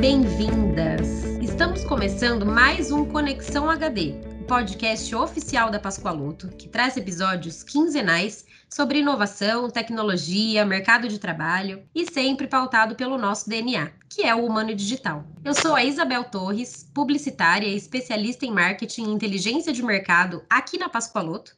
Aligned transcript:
bem-vindas! 0.00 1.24
Estamos 1.42 1.82
começando 1.82 2.46
mais 2.46 2.92
um 2.92 3.04
Conexão 3.04 3.68
HD, 3.68 4.14
o 4.40 4.44
podcast 4.44 5.12
oficial 5.16 5.72
da 5.72 5.80
Pascoaloto, 5.80 6.46
que 6.50 6.68
traz 6.68 6.96
episódios 6.96 7.64
quinzenais 7.64 8.46
sobre 8.70 9.00
inovação, 9.00 9.68
tecnologia, 9.68 10.64
mercado 10.64 11.08
de 11.08 11.18
trabalho 11.18 11.82
e 11.92 12.08
sempre 12.08 12.46
pautado 12.46 12.94
pelo 12.94 13.18
nosso 13.18 13.48
DNA, 13.48 13.90
que 14.08 14.22
é 14.22 14.32
o 14.32 14.46
humano 14.46 14.72
digital. 14.72 15.24
Eu 15.44 15.52
sou 15.52 15.74
a 15.74 15.82
Isabel 15.82 16.22
Torres, 16.22 16.88
publicitária 16.94 17.66
e 17.66 17.76
especialista 17.76 18.46
em 18.46 18.52
marketing 18.52 19.02
e 19.02 19.12
inteligência 19.12 19.72
de 19.72 19.82
mercado 19.82 20.44
aqui 20.48 20.78
na 20.78 20.88
Pascoaloto, 20.88 21.56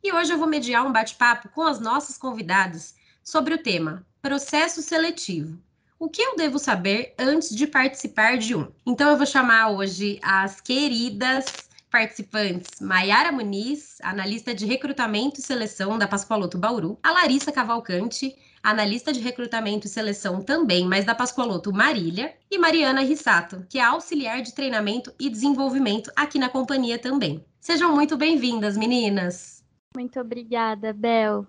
e 0.00 0.12
hoje 0.12 0.32
eu 0.32 0.38
vou 0.38 0.46
mediar 0.46 0.86
um 0.86 0.92
bate-papo 0.92 1.48
com 1.48 1.62
as 1.62 1.80
nossas 1.80 2.16
convidadas 2.16 2.94
sobre 3.24 3.52
o 3.52 3.62
tema 3.62 4.06
processo 4.22 4.80
seletivo. 4.80 5.58
O 6.00 6.08
que 6.08 6.22
eu 6.22 6.34
devo 6.34 6.58
saber 6.58 7.12
antes 7.18 7.54
de 7.54 7.66
participar 7.66 8.38
de 8.38 8.54
um? 8.54 8.66
Então 8.86 9.10
eu 9.10 9.18
vou 9.18 9.26
chamar 9.26 9.68
hoje 9.68 10.18
as 10.22 10.58
queridas 10.58 11.68
participantes 11.90 12.80
Maiara 12.80 13.30
Muniz, 13.30 13.98
analista 14.02 14.54
de 14.54 14.64
recrutamento 14.64 15.40
e 15.40 15.42
seleção 15.42 15.98
da 15.98 16.08
Pascoaloto 16.08 16.56
Bauru, 16.56 16.98
a 17.02 17.12
Larissa 17.12 17.52
Cavalcante, 17.52 18.34
analista 18.62 19.12
de 19.12 19.20
recrutamento 19.20 19.86
e 19.86 19.90
seleção 19.90 20.40
também, 20.40 20.86
mas 20.86 21.04
da 21.04 21.14
Pascoaloto 21.14 21.70
Marília, 21.70 22.34
e 22.50 22.56
Mariana 22.56 23.02
Rissato, 23.02 23.66
que 23.68 23.78
é 23.78 23.82
auxiliar 23.82 24.40
de 24.40 24.54
treinamento 24.54 25.12
e 25.20 25.28
desenvolvimento 25.28 26.10
aqui 26.16 26.38
na 26.38 26.48
companhia 26.48 26.98
também. 26.98 27.44
Sejam 27.60 27.94
muito 27.94 28.16
bem-vindas, 28.16 28.74
meninas! 28.74 29.62
Muito 29.94 30.18
obrigada, 30.18 30.94
Bel. 30.94 31.46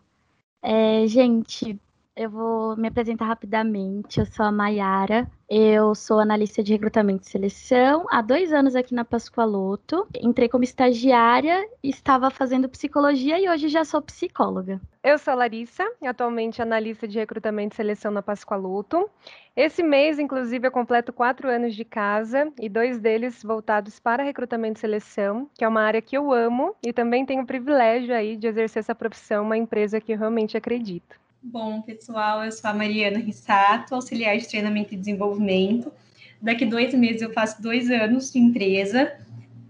É, 0.61 1.07
gente, 1.07 1.79
eu 2.15 2.29
vou 2.29 2.75
me 2.75 2.87
apresentar 2.87 3.25
rapidamente. 3.25 4.19
Eu 4.19 4.25
sou 4.25 4.45
a 4.45 4.51
Maiara. 4.51 5.29
Eu 5.49 5.93
sou 5.95 6.19
analista 6.19 6.63
de 6.63 6.71
recrutamento 6.71 7.27
e 7.27 7.29
seleção 7.29 8.05
há 8.09 8.21
dois 8.21 8.53
anos 8.53 8.75
aqui 8.75 8.93
na 8.93 9.03
Pascoaloto. 9.03 10.07
Entrei 10.15 10.47
como 10.47 10.63
estagiária, 10.63 11.67
estava 11.83 12.29
fazendo 12.29 12.69
psicologia 12.69 13.39
e 13.39 13.49
hoje 13.49 13.67
já 13.67 13.83
sou 13.83 14.01
psicóloga. 14.01 14.79
Eu 15.03 15.17
sou 15.17 15.33
a 15.33 15.35
Larissa, 15.35 15.83
atualmente 16.05 16.61
analista 16.61 17.07
de 17.07 17.19
recrutamento 17.19 17.73
e 17.73 17.77
seleção 17.77 18.11
na 18.11 18.21
Pascoaloto. 18.21 19.09
Esse 19.55 19.83
mês, 19.83 20.19
inclusive, 20.19 20.67
eu 20.67 20.71
completo 20.71 21.11
quatro 21.11 21.49
anos 21.49 21.75
de 21.75 21.83
casa 21.83 22.49
e 22.57 22.69
dois 22.69 22.99
deles 22.99 23.43
voltados 23.43 23.99
para 23.99 24.23
recrutamento 24.23 24.77
e 24.77 24.81
seleção, 24.81 25.49
que 25.53 25.65
é 25.65 25.67
uma 25.67 25.81
área 25.81 26.01
que 26.01 26.15
eu 26.15 26.31
amo 26.31 26.75
e 26.85 26.93
também 26.93 27.25
tenho 27.25 27.43
o 27.43 27.47
privilégio 27.47 28.15
aí 28.15 28.37
de 28.37 28.47
exercer 28.47 28.79
essa 28.79 28.95
profissão, 28.95 29.43
uma 29.43 29.57
empresa 29.57 29.99
que 29.99 30.13
eu 30.13 30.17
realmente 30.17 30.55
acredito. 30.55 31.20
Bom, 31.43 31.81
pessoal, 31.81 32.45
eu 32.45 32.51
sou 32.51 32.69
a 32.69 32.73
Mariana 32.73 33.17
Rissato, 33.17 33.95
auxiliar 33.95 34.37
de 34.37 34.47
treinamento 34.47 34.93
e 34.93 34.97
desenvolvimento. 34.97 35.91
Daqui 36.39 36.65
dois 36.65 36.93
meses 36.93 37.21
eu 37.21 37.33
faço 37.33 37.61
dois 37.61 37.89
anos 37.89 38.31
de 38.31 38.37
empresa. 38.37 39.11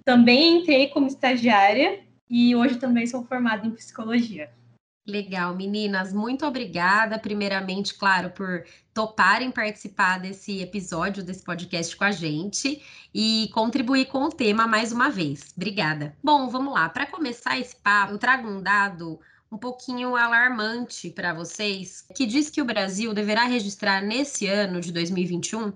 Também 0.03 0.57
entrei 0.57 0.87
como 0.89 1.07
estagiária 1.07 2.01
e 2.29 2.53
hoje 2.55 2.77
também 2.77 3.07
sou 3.07 3.23
formada 3.23 3.65
em 3.65 3.71
psicologia. 3.71 4.49
Legal, 5.07 5.55
meninas, 5.55 6.13
muito 6.13 6.45
obrigada, 6.45 7.17
primeiramente, 7.17 7.95
claro, 7.95 8.29
por 8.31 8.65
toparem 8.93 9.49
participar 9.49 10.19
desse 10.19 10.61
episódio, 10.61 11.23
desse 11.23 11.43
podcast 11.43 11.95
com 11.95 12.03
a 12.03 12.11
gente 12.11 12.81
e 13.13 13.49
contribuir 13.53 14.05
com 14.05 14.25
o 14.25 14.31
tema 14.31 14.67
mais 14.67 14.91
uma 14.91 15.09
vez. 15.09 15.53
Obrigada. 15.55 16.15
Bom, 16.21 16.49
vamos 16.49 16.73
lá. 16.73 16.87
Para 16.89 17.07
começar 17.07 17.57
esse 17.57 17.75
papo, 17.77 18.13
eu 18.13 18.19
trago 18.19 18.47
um 18.47 18.61
dado 18.61 19.19
um 19.51 19.57
pouquinho 19.57 20.15
alarmante 20.15 21.09
para 21.09 21.33
vocês, 21.33 22.05
que 22.15 22.25
diz 22.25 22.49
que 22.49 22.61
o 22.61 22.65
Brasil 22.65 23.13
deverá 23.13 23.43
registrar 23.43 24.01
nesse 24.01 24.47
ano 24.47 24.79
de 24.79 24.93
2021 24.93 25.73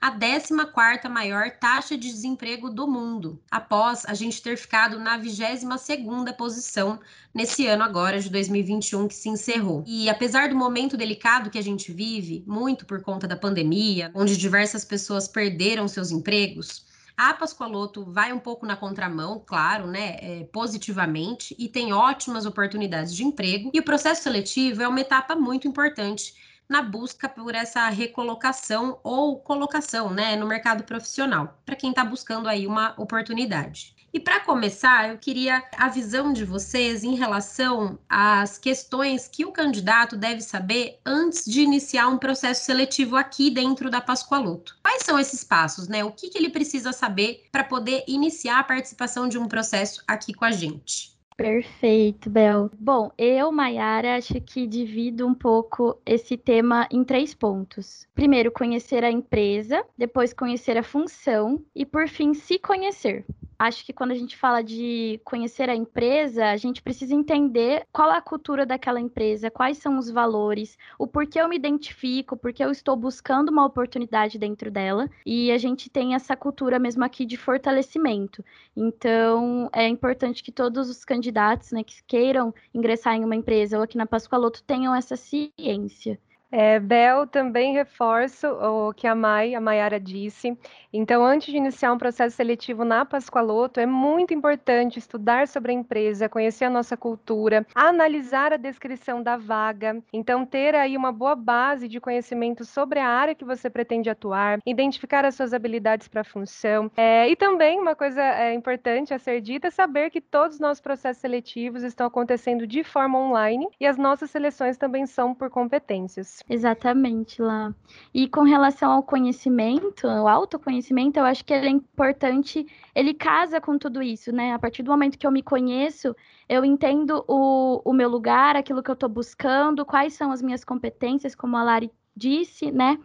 a 0.00 0.16
14ª 0.16 1.08
maior 1.08 1.50
taxa 1.50 1.96
de 1.96 2.08
desemprego 2.08 2.70
do 2.70 2.86
mundo, 2.86 3.42
após 3.50 4.04
a 4.06 4.14
gente 4.14 4.40
ter 4.40 4.56
ficado 4.56 5.00
na 5.00 5.18
22ª 5.18 6.32
posição 6.36 7.00
nesse 7.34 7.66
ano 7.66 7.82
agora 7.82 8.20
de 8.20 8.30
2021 8.30 9.08
que 9.08 9.14
se 9.14 9.28
encerrou. 9.28 9.82
E 9.86 10.08
apesar 10.08 10.48
do 10.48 10.54
momento 10.54 10.96
delicado 10.96 11.50
que 11.50 11.58
a 11.58 11.62
gente 11.62 11.92
vive, 11.92 12.44
muito 12.46 12.86
por 12.86 13.02
conta 13.02 13.26
da 13.26 13.36
pandemia, 13.36 14.12
onde 14.14 14.36
diversas 14.36 14.84
pessoas 14.84 15.26
perderam 15.26 15.88
seus 15.88 16.12
empregos, 16.12 16.85
a 17.16 17.32
Pascoaloto 17.32 18.04
vai 18.04 18.32
um 18.32 18.38
pouco 18.38 18.66
na 18.66 18.76
contramão, 18.76 19.42
claro, 19.44 19.86
né, 19.86 20.16
é, 20.20 20.44
positivamente, 20.52 21.56
e 21.58 21.68
tem 21.68 21.92
ótimas 21.92 22.44
oportunidades 22.44 23.14
de 23.14 23.24
emprego. 23.24 23.70
E 23.72 23.80
o 23.80 23.84
processo 23.84 24.22
seletivo 24.22 24.82
é 24.82 24.88
uma 24.88 25.00
etapa 25.00 25.34
muito 25.34 25.66
importante 25.66 26.34
na 26.68 26.82
busca 26.82 27.28
por 27.28 27.54
essa 27.54 27.88
recolocação 27.88 29.00
ou 29.02 29.40
colocação, 29.40 30.10
né, 30.10 30.36
no 30.36 30.46
mercado 30.46 30.84
profissional, 30.84 31.58
para 31.64 31.76
quem 31.76 31.90
está 31.90 32.04
buscando 32.04 32.48
aí 32.48 32.66
uma 32.66 32.92
oportunidade. 32.98 33.95
E 34.16 34.20
para 34.20 34.40
começar, 34.40 35.10
eu 35.10 35.18
queria 35.18 35.62
a 35.76 35.90
visão 35.90 36.32
de 36.32 36.42
vocês 36.42 37.04
em 37.04 37.14
relação 37.16 37.98
às 38.08 38.56
questões 38.56 39.28
que 39.28 39.44
o 39.44 39.52
candidato 39.52 40.16
deve 40.16 40.40
saber 40.40 40.98
antes 41.04 41.44
de 41.44 41.60
iniciar 41.60 42.08
um 42.08 42.16
processo 42.16 42.64
seletivo 42.64 43.14
aqui 43.14 43.50
dentro 43.50 43.90
da 43.90 44.00
Pascoaloto. 44.00 44.74
Quais 44.82 45.02
são 45.02 45.18
esses 45.18 45.44
passos, 45.44 45.86
né? 45.86 46.02
O 46.02 46.10
que, 46.10 46.30
que 46.30 46.38
ele 46.38 46.48
precisa 46.48 46.94
saber 46.94 47.44
para 47.52 47.62
poder 47.62 48.04
iniciar 48.08 48.60
a 48.60 48.64
participação 48.64 49.28
de 49.28 49.36
um 49.36 49.46
processo 49.46 50.02
aqui 50.08 50.32
com 50.32 50.46
a 50.46 50.50
gente? 50.50 51.14
Perfeito, 51.36 52.30
Bel. 52.30 52.70
Bom, 52.78 53.10
eu, 53.18 53.52
Mayara, 53.52 54.16
acho 54.16 54.40
que 54.40 54.66
divido 54.66 55.26
um 55.26 55.34
pouco 55.34 56.00
esse 56.06 56.34
tema 56.36 56.88
em 56.90 57.04
três 57.04 57.34
pontos. 57.34 58.08
Primeiro, 58.14 58.50
conhecer 58.50 59.04
a 59.04 59.10
empresa, 59.10 59.84
depois, 59.98 60.32
conhecer 60.32 60.78
a 60.78 60.82
função 60.82 61.62
e, 61.74 61.84
por 61.84 62.08
fim, 62.08 62.32
se 62.32 62.58
conhecer 62.58 63.26
acho 63.58 63.84
que 63.84 63.92
quando 63.92 64.10
a 64.10 64.14
gente 64.14 64.36
fala 64.36 64.62
de 64.62 65.20
conhecer 65.24 65.68
a 65.68 65.74
empresa, 65.74 66.46
a 66.46 66.56
gente 66.56 66.82
precisa 66.82 67.14
entender 67.14 67.86
qual 67.92 68.10
é 68.12 68.16
a 68.16 68.20
cultura 68.20 68.66
daquela 68.66 69.00
empresa, 69.00 69.50
quais 69.50 69.78
são 69.78 69.98
os 69.98 70.10
valores, 70.10 70.76
o 70.98 71.06
porquê 71.06 71.40
eu 71.40 71.48
me 71.48 71.56
identifico, 71.56 72.36
porque 72.36 72.62
eu 72.62 72.70
estou 72.70 72.96
buscando 72.96 73.48
uma 73.50 73.64
oportunidade 73.64 74.38
dentro 74.38 74.70
dela. 74.70 75.08
E 75.24 75.50
a 75.50 75.58
gente 75.58 75.88
tem 75.88 76.14
essa 76.14 76.36
cultura 76.36 76.78
mesmo 76.78 77.04
aqui 77.04 77.24
de 77.24 77.36
fortalecimento. 77.36 78.44
Então, 78.76 79.70
é 79.72 79.88
importante 79.88 80.42
que 80.42 80.52
todos 80.52 80.88
os 80.88 81.04
candidatos 81.04 81.25
né, 81.72 81.82
que 81.84 82.02
queiram 82.06 82.54
ingressar 82.74 83.14
em 83.14 83.24
uma 83.24 83.36
empresa 83.36 83.76
ou 83.76 83.82
aqui 83.82 83.96
na 83.96 84.06
Pascoaloto 84.06 84.62
tenham 84.64 84.94
essa 84.94 85.16
ciência. 85.16 86.18
É, 86.50 86.78
Bel, 86.78 87.26
também 87.26 87.74
reforço 87.74 88.46
o 88.46 88.94
que 88.94 89.06
a 89.06 89.14
Mai, 89.16 89.54
a 89.54 89.60
Maiara 89.60 89.98
disse. 89.98 90.56
Então, 90.92 91.24
antes 91.24 91.50
de 91.50 91.56
iniciar 91.56 91.92
um 91.92 91.98
processo 91.98 92.36
seletivo 92.36 92.84
na 92.84 93.04
Pascoaloto, 93.04 93.80
é 93.80 93.86
muito 93.86 94.32
importante 94.32 94.98
estudar 94.98 95.48
sobre 95.48 95.72
a 95.72 95.74
empresa, 95.74 96.28
conhecer 96.28 96.64
a 96.64 96.70
nossa 96.70 96.96
cultura, 96.96 97.66
analisar 97.74 98.52
a 98.52 98.56
descrição 98.56 99.22
da 99.22 99.36
vaga. 99.36 100.00
Então, 100.12 100.46
ter 100.46 100.74
aí 100.74 100.96
uma 100.96 101.10
boa 101.10 101.34
base 101.34 101.88
de 101.88 102.00
conhecimento 102.00 102.64
sobre 102.64 103.00
a 103.00 103.08
área 103.08 103.34
que 103.34 103.44
você 103.44 103.68
pretende 103.68 104.08
atuar, 104.08 104.60
identificar 104.64 105.24
as 105.24 105.34
suas 105.34 105.52
habilidades 105.52 106.06
para 106.06 106.20
a 106.20 106.24
função. 106.24 106.90
É, 106.96 107.28
e 107.28 107.34
também, 107.34 107.78
uma 107.80 107.96
coisa 107.96 108.22
é, 108.22 108.54
importante 108.54 109.12
a 109.12 109.18
ser 109.18 109.40
dita, 109.40 109.70
saber 109.70 110.10
que 110.10 110.20
todos 110.20 110.54
os 110.54 110.60
nossos 110.60 110.80
processos 110.80 111.20
seletivos 111.20 111.82
estão 111.82 112.06
acontecendo 112.06 112.66
de 112.66 112.84
forma 112.84 113.18
online 113.18 113.66
e 113.80 113.86
as 113.86 113.98
nossas 113.98 114.30
seleções 114.30 114.78
também 114.78 115.06
são 115.06 115.34
por 115.34 115.50
competências. 115.50 116.35
Exatamente, 116.48 117.40
lá. 117.40 117.74
E 118.12 118.28
com 118.28 118.42
relação 118.42 118.92
ao 118.92 119.02
conhecimento, 119.02 120.06
ao 120.06 120.28
autoconhecimento, 120.28 121.18
eu 121.18 121.24
acho 121.24 121.44
que 121.44 121.52
ele 121.52 121.66
é 121.66 121.70
importante, 121.70 122.66
ele 122.94 123.14
casa 123.14 123.60
com 123.60 123.78
tudo 123.78 124.02
isso, 124.02 124.32
né? 124.32 124.52
A 124.52 124.58
partir 124.58 124.82
do 124.82 124.90
momento 124.90 125.18
que 125.18 125.26
eu 125.26 125.30
me 125.30 125.42
conheço, 125.42 126.14
eu 126.48 126.64
entendo 126.64 127.24
o, 127.26 127.80
o 127.84 127.92
meu 127.92 128.08
lugar, 128.08 128.56
aquilo 128.56 128.82
que 128.82 128.90
eu 128.90 128.94
estou 128.94 129.08
buscando, 129.08 129.84
quais 129.84 130.14
são 130.14 130.30
as 130.30 130.42
minhas 130.42 130.64
competências, 130.64 131.34
como 131.34 131.56
a 131.56 131.62
Lari 131.62 131.90
disse, 132.14 132.70
né? 132.70 132.98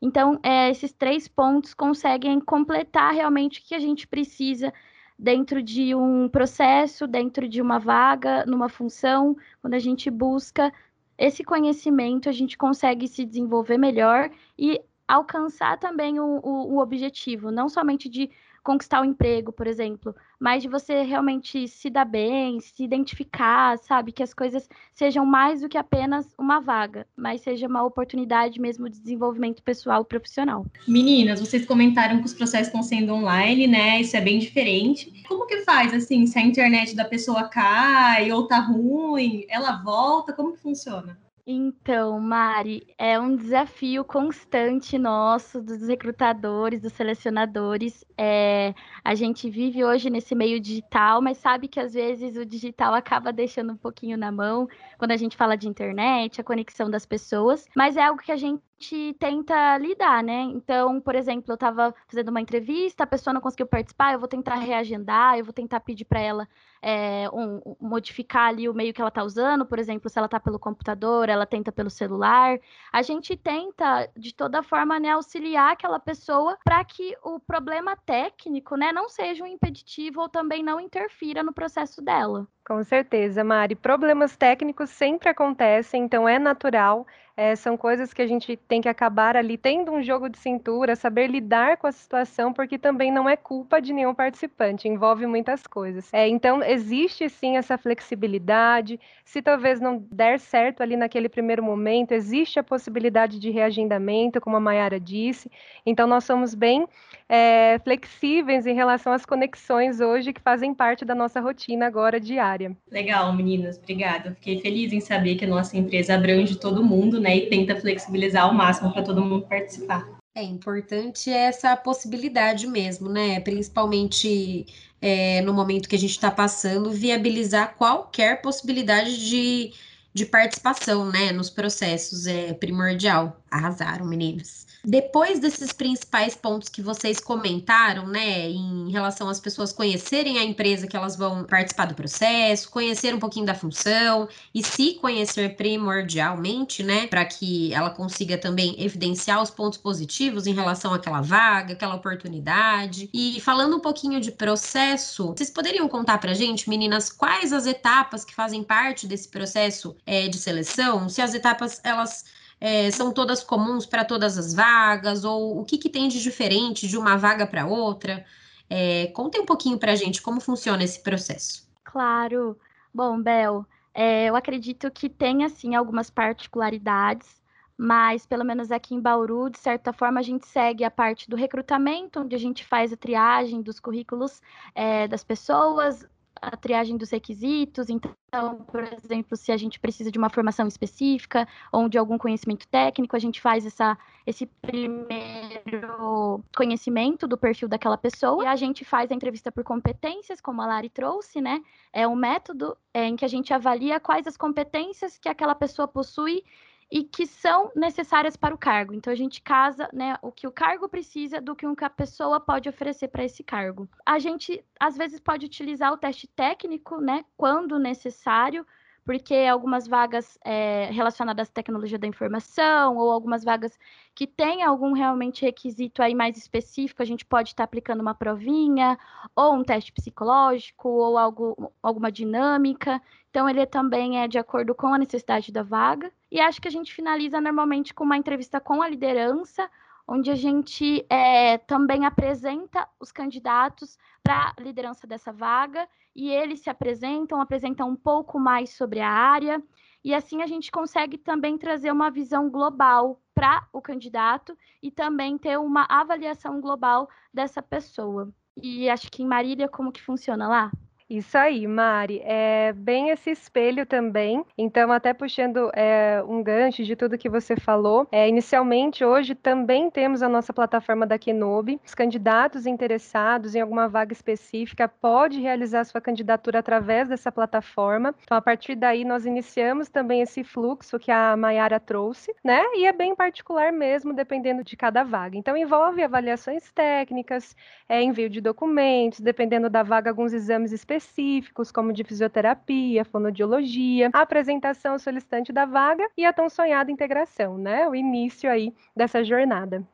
Então, 0.00 0.38
é, 0.42 0.70
esses 0.70 0.92
três 0.92 1.26
pontos 1.26 1.74
conseguem 1.74 2.40
completar 2.40 3.12
realmente 3.12 3.60
o 3.60 3.64
que 3.64 3.74
a 3.74 3.80
gente 3.80 4.06
precisa 4.06 4.72
dentro 5.18 5.60
de 5.60 5.94
um 5.94 6.28
processo, 6.28 7.06
dentro 7.06 7.48
de 7.48 7.60
uma 7.60 7.78
vaga, 7.78 8.46
numa 8.46 8.68
função, 8.68 9.36
quando 9.60 9.74
a 9.74 9.78
gente 9.78 10.08
busca 10.10 10.72
esse 11.18 11.42
conhecimento 11.42 12.28
a 12.28 12.32
gente 12.32 12.56
consegue 12.56 13.08
se 13.08 13.24
desenvolver 13.24 13.76
melhor 13.76 14.30
e 14.56 14.80
alcançar 15.06 15.78
também 15.78 16.20
o, 16.20 16.40
o, 16.42 16.74
o 16.74 16.78
objetivo, 16.78 17.50
não 17.50 17.68
somente 17.68 18.08
de 18.08 18.30
conquistar 18.68 19.00
o 19.00 19.04
emprego, 19.06 19.50
por 19.50 19.66
exemplo, 19.66 20.14
mas 20.38 20.62
de 20.62 20.68
você 20.68 21.00
realmente 21.00 21.66
se 21.66 21.88
dar 21.88 22.04
bem, 22.04 22.60
se 22.60 22.84
identificar, 22.84 23.78
sabe? 23.78 24.12
Que 24.12 24.22
as 24.22 24.34
coisas 24.34 24.68
sejam 24.92 25.24
mais 25.24 25.62
do 25.62 25.70
que 25.70 25.78
apenas 25.78 26.34
uma 26.36 26.60
vaga, 26.60 27.06
mas 27.16 27.40
seja 27.40 27.66
uma 27.66 27.82
oportunidade 27.82 28.60
mesmo 28.60 28.90
de 28.90 29.00
desenvolvimento 29.00 29.62
pessoal 29.62 30.02
e 30.02 30.04
profissional. 30.04 30.66
Meninas, 30.86 31.40
vocês 31.40 31.64
comentaram 31.64 32.18
que 32.18 32.26
os 32.26 32.34
processos 32.34 32.66
estão 32.66 32.82
sendo 32.82 33.14
online, 33.14 33.66
né? 33.66 34.02
Isso 34.02 34.14
é 34.18 34.20
bem 34.20 34.38
diferente. 34.38 35.24
Como 35.26 35.46
que 35.46 35.62
faz, 35.62 35.94
assim, 35.94 36.26
se 36.26 36.38
a 36.38 36.42
internet 36.42 36.94
da 36.94 37.06
pessoa 37.06 37.48
cai 37.48 38.30
ou 38.30 38.46
tá 38.46 38.58
ruim, 38.58 39.46
ela 39.48 39.82
volta? 39.82 40.34
Como 40.34 40.52
que 40.52 40.60
funciona? 40.60 41.18
Então, 41.50 42.20
Mari, 42.20 42.86
é 42.98 43.18
um 43.18 43.34
desafio 43.34 44.04
constante 44.04 44.98
nosso, 44.98 45.62
dos 45.62 45.88
recrutadores, 45.88 46.82
dos 46.82 46.92
selecionadores. 46.92 48.04
É, 48.18 48.74
a 49.02 49.14
gente 49.14 49.48
vive 49.48 49.82
hoje 49.82 50.10
nesse 50.10 50.34
meio 50.34 50.60
digital, 50.60 51.22
mas 51.22 51.38
sabe 51.38 51.66
que 51.66 51.80
às 51.80 51.94
vezes 51.94 52.36
o 52.36 52.44
digital 52.44 52.92
acaba 52.92 53.32
deixando 53.32 53.72
um 53.72 53.78
pouquinho 53.78 54.18
na 54.18 54.30
mão 54.30 54.68
quando 54.98 55.12
a 55.12 55.16
gente 55.16 55.38
fala 55.38 55.56
de 55.56 55.66
internet, 55.66 56.38
a 56.38 56.44
conexão 56.44 56.90
das 56.90 57.06
pessoas, 57.06 57.64
mas 57.74 57.96
é 57.96 58.02
algo 58.02 58.20
que 58.20 58.30
a 58.30 58.36
gente 58.36 58.62
gente 58.80 59.14
tenta 59.18 59.76
lidar, 59.78 60.22
né? 60.22 60.42
Então, 60.42 61.00
por 61.00 61.14
exemplo, 61.14 61.50
eu 61.50 61.54
estava 61.54 61.94
fazendo 62.06 62.28
uma 62.28 62.40
entrevista, 62.40 63.04
a 63.04 63.06
pessoa 63.06 63.34
não 63.34 63.40
conseguiu 63.40 63.66
participar, 63.66 64.12
eu 64.12 64.18
vou 64.18 64.28
tentar 64.28 64.54
reagendar, 64.56 65.36
eu 65.36 65.44
vou 65.44 65.52
tentar 65.52 65.80
pedir 65.80 66.04
para 66.04 66.20
ela 66.20 66.48
é, 66.80 67.28
um, 67.30 67.76
modificar 67.80 68.48
ali 68.48 68.68
o 68.68 68.74
meio 68.74 68.94
que 68.94 69.00
ela 69.00 69.08
está 69.08 69.24
usando, 69.24 69.66
por 69.66 69.78
exemplo, 69.78 70.08
se 70.08 70.18
ela 70.18 70.26
está 70.26 70.38
pelo 70.38 70.58
computador, 70.58 71.28
ela 71.28 71.46
tenta 71.46 71.72
pelo 71.72 71.90
celular. 71.90 72.58
A 72.92 73.02
gente 73.02 73.36
tenta, 73.36 74.08
de 74.16 74.32
toda 74.32 74.62
forma, 74.62 74.98
né, 75.00 75.10
auxiliar 75.10 75.72
aquela 75.72 75.98
pessoa 75.98 76.56
para 76.64 76.84
que 76.84 77.16
o 77.22 77.40
problema 77.40 77.96
técnico, 77.96 78.76
né, 78.76 78.92
não 78.92 79.08
seja 79.08 79.44
um 79.44 79.46
impeditivo 79.46 80.20
ou 80.20 80.28
também 80.28 80.62
não 80.62 80.80
interfira 80.80 81.42
no 81.42 81.52
processo 81.52 82.00
dela. 82.00 82.46
Com 82.68 82.84
certeza, 82.84 83.42
Mari. 83.42 83.74
Problemas 83.74 84.36
técnicos 84.36 84.90
sempre 84.90 85.30
acontecem, 85.30 86.02
então 86.04 86.28
é 86.28 86.38
natural. 86.38 87.06
É, 87.34 87.56
são 87.56 87.78
coisas 87.78 88.12
que 88.12 88.20
a 88.20 88.26
gente 88.26 88.56
tem 88.56 88.82
que 88.82 88.88
acabar 88.88 89.36
ali 89.36 89.56
tendo 89.56 89.90
um 89.92 90.02
jogo 90.02 90.28
de 90.28 90.36
cintura, 90.38 90.94
saber 90.94 91.28
lidar 91.28 91.78
com 91.78 91.86
a 91.86 91.92
situação, 91.92 92.52
porque 92.52 92.76
também 92.76 93.10
não 93.12 93.26
é 93.28 93.36
culpa 93.36 93.80
de 93.80 93.92
nenhum 93.94 94.12
participante, 94.12 94.86
envolve 94.88 95.24
muitas 95.24 95.66
coisas. 95.66 96.12
É, 96.12 96.28
então, 96.28 96.62
existe 96.62 97.30
sim 97.30 97.56
essa 97.56 97.78
flexibilidade. 97.78 99.00
Se 99.24 99.40
talvez 99.40 99.80
não 99.80 100.04
der 100.10 100.38
certo 100.38 100.82
ali 100.82 100.96
naquele 100.96 101.28
primeiro 101.28 101.62
momento, 101.62 102.12
existe 102.12 102.58
a 102.58 102.62
possibilidade 102.64 103.38
de 103.38 103.50
reagendamento, 103.50 104.40
como 104.42 104.56
a 104.56 104.60
Mayara 104.60 105.00
disse. 105.00 105.50
Então, 105.86 106.06
nós 106.06 106.24
somos 106.24 106.54
bem 106.54 106.86
é, 107.28 107.78
flexíveis 107.84 108.66
em 108.66 108.74
relação 108.74 109.12
às 109.12 109.24
conexões 109.24 110.00
hoje 110.00 110.32
que 110.32 110.40
fazem 110.40 110.74
parte 110.74 111.04
da 111.04 111.14
nossa 111.14 111.40
rotina 111.40 111.86
agora 111.86 112.18
diária. 112.18 112.57
Legal, 112.90 113.32
meninas, 113.34 113.76
obrigada. 113.78 114.34
Fiquei 114.34 114.60
feliz 114.60 114.92
em 114.92 115.00
saber 115.00 115.36
que 115.36 115.44
a 115.44 115.48
nossa 115.48 115.76
empresa 115.76 116.14
abrange 116.14 116.56
todo 116.56 116.84
mundo, 116.84 117.20
né, 117.20 117.36
e 117.36 117.48
tenta 117.48 117.76
flexibilizar 117.76 118.44
ao 118.44 118.54
máximo 118.54 118.92
para 118.92 119.02
todo 119.02 119.24
mundo 119.24 119.46
participar. 119.46 120.06
É 120.36 120.42
importante 120.42 121.30
essa 121.30 121.76
possibilidade 121.76 122.64
mesmo, 122.68 123.08
né? 123.08 123.40
Principalmente 123.40 124.66
é, 125.02 125.40
no 125.40 125.52
momento 125.52 125.88
que 125.88 125.96
a 125.96 125.98
gente 125.98 126.12
está 126.12 126.30
passando, 126.30 126.92
viabilizar 126.92 127.74
qualquer 127.76 128.40
possibilidade 128.40 129.28
de, 129.28 129.72
de 130.14 130.24
participação, 130.24 131.10
né? 131.10 131.32
Nos 131.32 131.50
processos 131.50 132.28
é 132.28 132.52
primordial. 132.54 133.42
Arrasaram, 133.50 134.06
meninos. 134.06 134.67
Depois 134.88 135.38
desses 135.38 135.70
principais 135.70 136.34
pontos 136.34 136.70
que 136.70 136.80
vocês 136.80 137.20
comentaram, 137.20 138.06
né, 138.06 138.48
em 138.48 138.90
relação 138.90 139.28
às 139.28 139.38
pessoas 139.38 139.70
conhecerem 139.70 140.38
a 140.38 140.42
empresa 140.42 140.86
que 140.86 140.96
elas 140.96 141.14
vão 141.14 141.44
participar 141.44 141.84
do 141.84 141.94
processo, 141.94 142.70
conhecer 142.70 143.14
um 143.14 143.18
pouquinho 143.18 143.44
da 143.44 143.54
função 143.54 144.26
e 144.54 144.64
se 144.64 144.94
conhecer 144.94 145.56
primordialmente, 145.56 146.82
né, 146.82 147.06
para 147.06 147.22
que 147.26 147.70
ela 147.74 147.90
consiga 147.90 148.38
também 148.38 148.82
evidenciar 148.82 149.42
os 149.42 149.50
pontos 149.50 149.76
positivos 149.76 150.46
em 150.46 150.54
relação 150.54 150.94
àquela 150.94 151.20
vaga, 151.20 151.74
aquela 151.74 151.96
oportunidade. 151.96 153.10
E 153.12 153.42
falando 153.42 153.76
um 153.76 153.80
pouquinho 153.80 154.18
de 154.22 154.32
processo, 154.32 155.34
vocês 155.36 155.50
poderiam 155.50 155.86
contar 155.86 156.16
para 156.16 156.32
gente, 156.32 156.70
meninas, 156.70 157.10
quais 157.10 157.52
as 157.52 157.66
etapas 157.66 158.24
que 158.24 158.34
fazem 158.34 158.62
parte 158.62 159.06
desse 159.06 159.28
processo 159.28 159.94
é, 160.06 160.28
de 160.28 160.38
seleção? 160.38 161.10
Se 161.10 161.20
as 161.20 161.34
etapas 161.34 161.78
elas 161.84 162.37
é, 162.60 162.90
são 162.90 163.12
todas 163.12 163.42
comuns 163.42 163.86
para 163.86 164.04
todas 164.04 164.36
as 164.36 164.54
vagas? 164.54 165.24
Ou 165.24 165.60
o 165.60 165.64
que, 165.64 165.78
que 165.78 165.88
tem 165.88 166.08
de 166.08 166.22
diferente 166.22 166.88
de 166.88 166.96
uma 166.96 167.16
vaga 167.16 167.46
para 167.46 167.66
outra? 167.66 168.24
É, 168.68 169.06
contem 169.08 169.40
um 169.40 169.46
pouquinho 169.46 169.78
para 169.78 169.92
a 169.92 169.96
gente 169.96 170.20
como 170.20 170.40
funciona 170.40 170.84
esse 170.84 171.00
processo. 171.02 171.68
Claro. 171.84 172.58
Bom, 172.92 173.20
Bel, 173.20 173.64
é, 173.94 174.28
eu 174.28 174.36
acredito 174.36 174.90
que 174.90 175.08
tem, 175.08 175.44
assim, 175.44 175.74
algumas 175.74 176.10
particularidades, 176.10 177.40
mas 177.76 178.26
pelo 178.26 178.44
menos 178.44 178.70
aqui 178.70 178.94
em 178.94 179.00
Bauru, 179.00 179.48
de 179.48 179.58
certa 179.58 179.92
forma, 179.92 180.20
a 180.20 180.22
gente 180.22 180.46
segue 180.46 180.84
a 180.84 180.90
parte 180.90 181.30
do 181.30 181.36
recrutamento, 181.36 182.20
onde 182.20 182.34
a 182.34 182.38
gente 182.38 182.64
faz 182.64 182.92
a 182.92 182.96
triagem 182.96 183.62
dos 183.62 183.80
currículos 183.80 184.42
é, 184.74 185.06
das 185.08 185.22
pessoas, 185.22 186.06
a 186.40 186.56
triagem 186.56 186.96
dos 186.96 187.10
requisitos. 187.10 187.88
Então, 187.88 188.56
por 188.66 188.82
exemplo, 188.82 189.36
se 189.36 189.52
a 189.52 189.56
gente 189.56 189.78
precisa 189.78 190.10
de 190.10 190.18
uma 190.18 190.28
formação 190.28 190.66
específica 190.66 191.46
ou 191.72 191.88
de 191.88 191.98
algum 191.98 192.18
conhecimento 192.18 192.66
técnico, 192.68 193.16
a 193.16 193.18
gente 193.18 193.40
faz 193.40 193.64
essa, 193.66 193.96
esse 194.26 194.46
primeiro 194.46 196.42
conhecimento 196.56 197.26
do 197.26 197.36
perfil 197.36 197.68
daquela 197.68 197.98
pessoa. 197.98 198.44
E 198.44 198.46
a 198.46 198.56
gente 198.56 198.84
faz 198.84 199.10
a 199.10 199.14
entrevista 199.14 199.52
por 199.52 199.64
competências, 199.64 200.40
como 200.40 200.62
a 200.62 200.66
Lari 200.66 200.90
trouxe, 200.90 201.40
né? 201.40 201.62
É 201.92 202.06
um 202.06 202.16
método 202.16 202.76
é, 202.92 203.04
em 203.06 203.16
que 203.16 203.24
a 203.24 203.28
gente 203.28 203.52
avalia 203.52 204.00
quais 204.00 204.26
as 204.26 204.36
competências 204.36 205.18
que 205.18 205.28
aquela 205.28 205.54
pessoa 205.54 205.86
possui 205.86 206.44
e 206.90 207.04
que 207.04 207.26
são 207.26 207.70
necessárias 207.76 208.36
para 208.36 208.54
o 208.54 208.58
cargo. 208.58 208.94
Então 208.94 209.12
a 209.12 209.16
gente 209.16 209.42
casa, 209.42 209.88
né, 209.92 210.16
o 210.22 210.32
que 210.32 210.46
o 210.46 210.52
cargo 210.52 210.88
precisa 210.88 211.40
do 211.40 211.54
que 211.54 211.66
a 211.66 211.90
pessoa 211.90 212.40
pode 212.40 212.68
oferecer 212.68 213.08
para 213.08 213.24
esse 213.24 213.44
cargo. 213.44 213.88
A 214.04 214.18
gente 214.18 214.64
às 214.80 214.96
vezes 214.96 215.20
pode 215.20 215.44
utilizar 215.44 215.92
o 215.92 215.98
teste 215.98 216.26
técnico, 216.26 217.00
né, 217.00 217.24
quando 217.36 217.78
necessário, 217.78 218.66
porque 219.04 219.34
algumas 219.34 219.86
vagas 219.86 220.38
é, 220.44 220.90
relacionadas 220.90 221.48
à 221.48 221.52
tecnologia 221.52 221.98
da 221.98 222.06
informação 222.06 222.96
ou 222.96 223.10
algumas 223.10 223.42
vagas 223.42 223.78
que 224.14 224.26
têm 224.26 224.62
algum 224.62 224.92
realmente 224.92 225.42
requisito 225.42 226.02
aí 226.02 226.14
mais 226.14 226.36
específico, 226.36 227.02
a 227.02 227.06
gente 227.06 227.24
pode 227.24 227.50
estar 227.50 227.62
tá 227.62 227.64
aplicando 227.64 228.00
uma 228.00 228.14
provinha 228.14 228.98
ou 229.34 229.54
um 229.54 229.64
teste 229.64 229.92
psicológico 229.92 230.88
ou 230.88 231.16
algo, 231.16 231.72
alguma 231.82 232.12
dinâmica. 232.12 233.00
Então 233.30 233.48
ele 233.48 233.64
também 233.64 234.20
é 234.22 234.28
de 234.28 234.38
acordo 234.38 234.74
com 234.74 234.88
a 234.92 234.98
necessidade 234.98 235.50
da 235.52 235.62
vaga. 235.62 236.12
E 236.30 236.40
acho 236.40 236.60
que 236.60 236.68
a 236.68 236.70
gente 236.70 236.94
finaliza 236.94 237.40
normalmente 237.40 237.94
com 237.94 238.04
uma 238.04 238.16
entrevista 238.16 238.60
com 238.60 238.82
a 238.82 238.88
liderança, 238.88 239.68
onde 240.06 240.30
a 240.30 240.34
gente 240.34 241.04
é, 241.08 241.58
também 241.58 242.06
apresenta 242.06 242.88
os 242.98 243.12
candidatos 243.12 243.98
para 244.22 244.54
a 244.56 244.62
liderança 244.62 245.06
dessa 245.06 245.32
vaga 245.32 245.88
e 246.14 246.30
eles 246.30 246.60
se 246.60 246.70
apresentam, 246.70 247.40
apresentam 247.40 247.88
um 247.88 247.96
pouco 247.96 248.40
mais 248.40 248.70
sobre 248.70 249.00
a 249.00 249.10
área, 249.10 249.62
e 250.02 250.14
assim 250.14 250.42
a 250.42 250.46
gente 250.46 250.70
consegue 250.70 251.18
também 251.18 251.58
trazer 251.58 251.92
uma 251.92 252.10
visão 252.10 252.48
global 252.50 253.20
para 253.34 253.68
o 253.72 253.80
candidato 253.80 254.56
e 254.82 254.90
também 254.90 255.38
ter 255.38 255.58
uma 255.58 255.86
avaliação 255.88 256.60
global 256.60 257.08
dessa 257.32 257.62
pessoa. 257.62 258.32
E 258.56 258.88
acho 258.88 259.10
que 259.10 259.22
em 259.22 259.26
Marília, 259.26 259.68
como 259.68 259.92
que 259.92 260.02
funciona 260.02 260.48
lá? 260.48 260.72
Isso 261.10 261.38
aí, 261.38 261.66
Mari. 261.66 262.20
É 262.22 262.70
bem 262.74 263.08
esse 263.08 263.30
espelho 263.30 263.86
também. 263.86 264.44
Então, 264.58 264.92
até 264.92 265.14
puxando 265.14 265.70
é, 265.74 266.22
um 266.28 266.42
gancho 266.42 266.84
de 266.84 266.94
tudo 266.94 267.16
que 267.16 267.30
você 267.30 267.56
falou, 267.56 268.06
é, 268.12 268.28
inicialmente 268.28 269.02
hoje 269.02 269.34
também 269.34 269.90
temos 269.90 270.22
a 270.22 270.28
nossa 270.28 270.52
plataforma 270.52 271.06
da 271.06 271.18
Kenobi. 271.18 271.80
Os 271.82 271.94
candidatos 271.94 272.66
interessados 272.66 273.54
em 273.54 273.60
alguma 273.60 273.88
vaga 273.88 274.12
específica 274.12 274.86
pode 274.86 275.40
realizar 275.40 275.84
sua 275.84 276.00
candidatura 276.00 276.58
através 276.58 277.08
dessa 277.08 277.32
plataforma. 277.32 278.14
Então, 278.22 278.36
a 278.36 278.42
partir 278.42 278.74
daí, 278.74 279.02
nós 279.02 279.24
iniciamos 279.24 279.88
também 279.88 280.20
esse 280.20 280.44
fluxo 280.44 280.98
que 280.98 281.10
a 281.10 281.34
Mayara 281.38 281.80
trouxe, 281.80 282.34
né? 282.44 282.62
E 282.74 282.84
é 282.84 282.92
bem 282.92 283.14
particular 283.14 283.72
mesmo, 283.72 284.12
dependendo 284.12 284.62
de 284.62 284.76
cada 284.76 285.04
vaga. 285.04 285.38
Então, 285.38 285.56
envolve 285.56 286.02
avaliações 286.02 286.70
técnicas, 286.70 287.56
é, 287.88 288.02
envio 288.02 288.28
de 288.28 288.42
documentos, 288.42 289.20
dependendo 289.20 289.70
da 289.70 289.82
vaga, 289.82 290.10
alguns 290.10 290.34
exames 290.34 290.70
específicos 290.70 290.97
específicos, 290.98 291.72
como 291.72 291.92
de 291.92 292.04
fisioterapia, 292.04 293.04
fonodiologia, 293.04 294.10
a 294.12 294.20
apresentação 294.22 294.98
solicitante 294.98 295.52
da 295.52 295.64
vaga 295.64 296.08
e 296.16 296.24
a 296.24 296.32
tão 296.32 296.48
sonhada 296.48 296.90
integração, 296.90 297.56
né? 297.56 297.88
O 297.88 297.94
início 297.94 298.50
aí 298.50 298.74
dessa 298.94 299.24
jornada. 299.24 299.86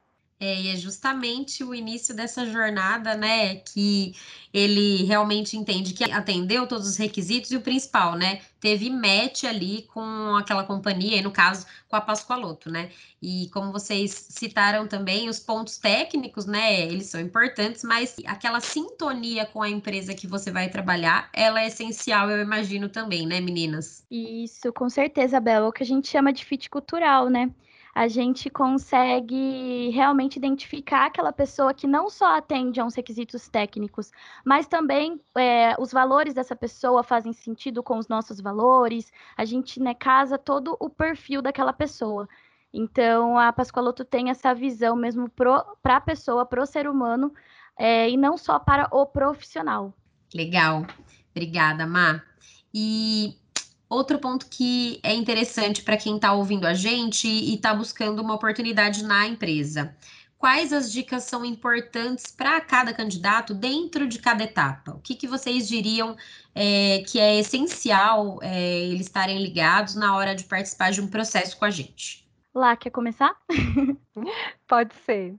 É, 0.45 0.61
e 0.61 0.69
é 0.69 0.77
justamente 0.77 1.65
o 1.65 1.75
início 1.75 2.15
dessa 2.15 2.45
jornada, 2.45 3.17
né, 3.17 3.57
que 3.57 4.15
ele 4.53 5.03
realmente 5.05 5.57
entende 5.57 5.95
que 5.95 6.05
atendeu 6.05 6.67
todos 6.67 6.87
os 6.87 6.97
requisitos 6.99 7.51
e 7.51 7.57
o 7.57 7.63
principal, 7.63 8.15
né, 8.15 8.43
teve 8.61 8.91
match 8.91 9.45
ali 9.45 9.89
com 9.95 10.37
aquela 10.37 10.63
companhia, 10.63 11.17
e 11.17 11.23
no 11.23 11.31
caso, 11.31 11.65
com 11.89 11.97
a 11.97 12.01
Pascoaloto, 12.01 12.71
né? 12.71 12.91
E 13.23 13.49
como 13.55 13.73
vocês 13.73 14.11
citaram 14.29 14.87
também, 14.87 15.31
os 15.31 15.39
pontos 15.39 15.79
técnicos, 15.79 16.45
né, 16.45 16.83
eles 16.83 17.07
são 17.07 17.21
importantes, 17.21 17.83
mas 17.83 18.17
aquela 18.27 18.61
sintonia 18.61 19.47
com 19.47 19.63
a 19.63 19.71
empresa 19.71 20.15
que 20.15 20.27
você 20.27 20.51
vai 20.51 20.69
trabalhar, 20.69 21.31
ela 21.33 21.63
é 21.63 21.69
essencial, 21.69 22.29
eu 22.31 22.43
imagino 22.43 22.91
também, 22.91 23.27
né, 23.27 23.41
meninas? 23.41 24.05
Isso, 24.11 24.71
com 24.75 24.91
certeza, 24.91 25.41
Bela, 25.41 25.67
é 25.67 25.69
o 25.71 25.73
que 25.73 25.83
a 25.83 25.87
gente 25.87 26.07
chama 26.07 26.35
de 26.35 26.45
fit 26.45 26.69
cultural, 26.69 27.31
né? 27.31 27.51
A 27.95 28.09
gente 28.09 28.51
consegue 28.51 29.91
realmente 29.91 30.37
identificar 30.37 31.07
aquela 31.07 31.33
pessoa 31.33 31.73
que 31.73 31.87
não 31.87 32.11
só 32.11 32.37
atende 32.37 32.81
a 32.81 32.85
uns 32.85 32.95
requisitos 32.97 33.49
técnicos, 33.49 34.11
mas 34.45 34.67
também 34.67 35.21
é, 35.37 35.77
os 35.79 35.93
valores 35.93 36.35
dessa 36.35 36.57
pessoa 36.57 37.05
fazem 37.05 37.33
sentido 37.33 37.83
com 37.83 37.97
os 37.97 38.09
nossos 38.09 38.41
valores, 38.41 39.13
a 39.37 39.45
gente 39.45 39.81
né, 39.81 39.95
casa 39.95 40.37
todo 40.37 40.77
o 40.81 40.91
perfil 40.91 41.41
daquela 41.41 41.73
pessoa. 41.73 42.29
Então, 42.73 43.39
a 43.39 43.53
Pascoaloto 43.53 44.05
tem 44.05 44.31
essa 44.31 44.53
visão 44.53 44.97
mesmo 44.97 45.31
para 45.31 45.97
a 45.97 46.01
pessoa, 46.01 46.45
para 46.45 46.61
o 46.61 46.67
ser 46.67 46.89
humano, 46.89 47.33
é, 47.79 48.11
e 48.11 48.17
não 48.17 48.37
só 48.37 48.59
para 48.59 48.89
o 48.91 49.07
profissional. 49.07 49.95
Legal. 50.35 50.85
Obrigada, 51.31 51.87
Má. 51.87 52.21
E 52.73 53.37
outro 53.95 54.19
ponto 54.19 54.47
que 54.47 55.01
é 55.03 55.15
interessante 55.15 55.83
para 55.83 55.97
quem 55.97 56.17
está 56.17 56.33
ouvindo 56.33 56.67
a 56.67 56.75
gente 56.75 57.29
e 57.29 57.55
está 57.55 57.75
buscando 57.75 58.21
uma 58.21 58.35
oportunidade 58.35 59.05
na 59.05 59.27
empresa. 59.27 59.95
Quais 60.37 60.73
as 60.75 60.93
dicas 60.93 61.23
são 61.23 61.45
importantes 61.45 62.27
para 62.31 62.61
cada 62.61 62.93
candidato 62.93 63.55
dentro 63.55 64.07
de 64.07 64.19
cada 64.19 64.45
etapa? 64.45 64.93
O 64.93 65.01
que, 65.01 65.15
que 65.15 65.27
vocês 65.27 65.67
diriam 65.67 66.17
é, 66.55 67.03
que 67.07 67.19
é 67.19 67.39
essencial 67.39 68.39
é, 68.43 68.81
eles 68.81 69.07
estarem 69.07 69.43
ligados 69.43 69.95
na 69.95 70.15
hora 70.15 70.35
de 70.35 70.45
participar 70.45 70.91
de 70.91 71.01
um 71.01 71.09
processo 71.09 71.57
com 71.57 71.65
a 71.65 71.71
gente? 71.71 72.29
Lá, 72.55 72.77
quer 72.77 72.91
começar? 72.91 73.35
Pode 74.69 74.95
ser. 75.07 75.35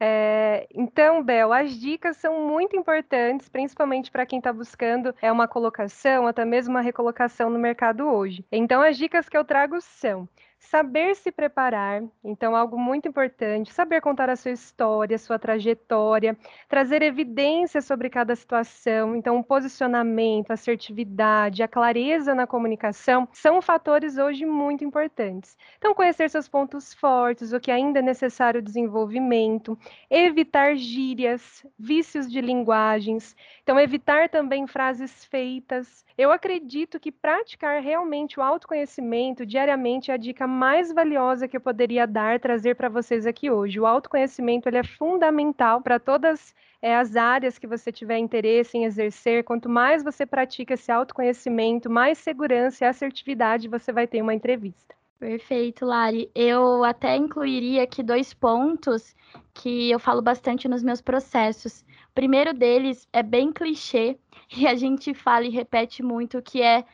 É, 0.00 0.68
então, 0.72 1.22
Bel, 1.24 1.52
as 1.52 1.72
dicas 1.72 2.16
são 2.18 2.46
muito 2.48 2.76
importantes, 2.76 3.48
principalmente 3.48 4.10
para 4.12 4.24
quem 4.26 4.38
está 4.38 4.52
buscando 4.52 5.12
é 5.20 5.30
uma 5.32 5.48
colocação, 5.48 6.26
até 6.26 6.44
mesmo 6.44 6.74
uma 6.74 6.80
recolocação 6.80 7.50
no 7.50 7.58
mercado 7.58 8.06
hoje. 8.06 8.44
Então, 8.52 8.80
as 8.80 8.96
dicas 8.96 9.28
que 9.28 9.36
eu 9.36 9.44
trago 9.44 9.80
são 9.80 10.28
Saber 10.60 11.14
se 11.14 11.30
preparar, 11.30 12.02
então 12.22 12.54
algo 12.54 12.76
muito 12.76 13.08
importante, 13.08 13.72
saber 13.72 14.00
contar 14.00 14.28
a 14.28 14.34
sua 14.34 14.50
história, 14.50 15.16
sua 15.16 15.38
trajetória, 15.38 16.36
trazer 16.68 17.00
evidências 17.00 17.84
sobre 17.84 18.10
cada 18.10 18.34
situação, 18.34 19.14
então 19.14 19.38
o 19.38 19.44
posicionamento, 19.44 20.50
a 20.50 20.54
assertividade, 20.54 21.62
a 21.62 21.68
clareza 21.68 22.34
na 22.34 22.46
comunicação 22.46 23.26
são 23.32 23.62
fatores 23.62 24.18
hoje 24.18 24.44
muito 24.44 24.84
importantes. 24.84 25.56
Então 25.78 25.94
conhecer 25.94 26.28
seus 26.28 26.48
pontos 26.48 26.92
fortes, 26.92 27.52
o 27.52 27.60
que 27.60 27.70
ainda 27.70 28.00
é 28.00 28.02
necessário 28.02 28.60
desenvolvimento, 28.60 29.78
evitar 30.10 30.74
gírias, 30.76 31.64
vícios 31.78 32.30
de 32.30 32.40
linguagens, 32.40 33.34
então 33.62 33.78
evitar 33.78 34.28
também 34.28 34.66
frases 34.66 35.24
feitas. 35.24 36.04
Eu 36.18 36.32
acredito 36.32 36.98
que 36.98 37.12
praticar 37.12 37.80
realmente 37.80 38.40
o 38.40 38.42
autoconhecimento 38.42 39.46
diariamente 39.46 40.10
é 40.10 40.14
a 40.14 40.16
dica 40.16 40.47
mais 40.48 40.92
valiosa 40.92 41.46
que 41.46 41.56
eu 41.56 41.60
poderia 41.60 42.06
dar, 42.06 42.40
trazer 42.40 42.74
para 42.74 42.88
vocês 42.88 43.26
aqui 43.26 43.50
hoje. 43.50 43.78
O 43.78 43.86
autoconhecimento 43.86 44.68
ele 44.68 44.78
é 44.78 44.82
fundamental 44.82 45.82
para 45.82 45.98
todas 46.00 46.54
é, 46.80 46.96
as 46.96 47.16
áreas 47.16 47.58
que 47.58 47.66
você 47.66 47.92
tiver 47.92 48.18
interesse 48.18 48.76
em 48.76 48.84
exercer. 48.84 49.44
Quanto 49.44 49.68
mais 49.68 50.02
você 50.02 50.24
pratica 50.24 50.74
esse 50.74 50.90
autoconhecimento, 50.90 51.90
mais 51.90 52.18
segurança 52.18 52.84
e 52.84 52.88
assertividade 52.88 53.68
você 53.68 53.92
vai 53.92 54.06
ter 54.06 54.18
em 54.18 54.22
uma 54.22 54.34
entrevista. 54.34 54.96
Perfeito, 55.18 55.84
Lari. 55.84 56.30
Eu 56.34 56.84
até 56.84 57.16
incluiria 57.16 57.82
aqui 57.82 58.02
dois 58.02 58.32
pontos 58.32 59.16
que 59.52 59.90
eu 59.90 59.98
falo 59.98 60.22
bastante 60.22 60.68
nos 60.68 60.82
meus 60.82 61.00
processos. 61.00 61.80
O 62.10 62.14
primeiro 62.14 62.54
deles 62.54 63.08
é 63.12 63.22
bem 63.22 63.52
clichê 63.52 64.18
e 64.56 64.66
a 64.66 64.74
gente 64.74 65.12
fala 65.12 65.44
e 65.44 65.50
repete 65.50 66.02
muito 66.02 66.40
que 66.40 66.62
é 66.62 66.84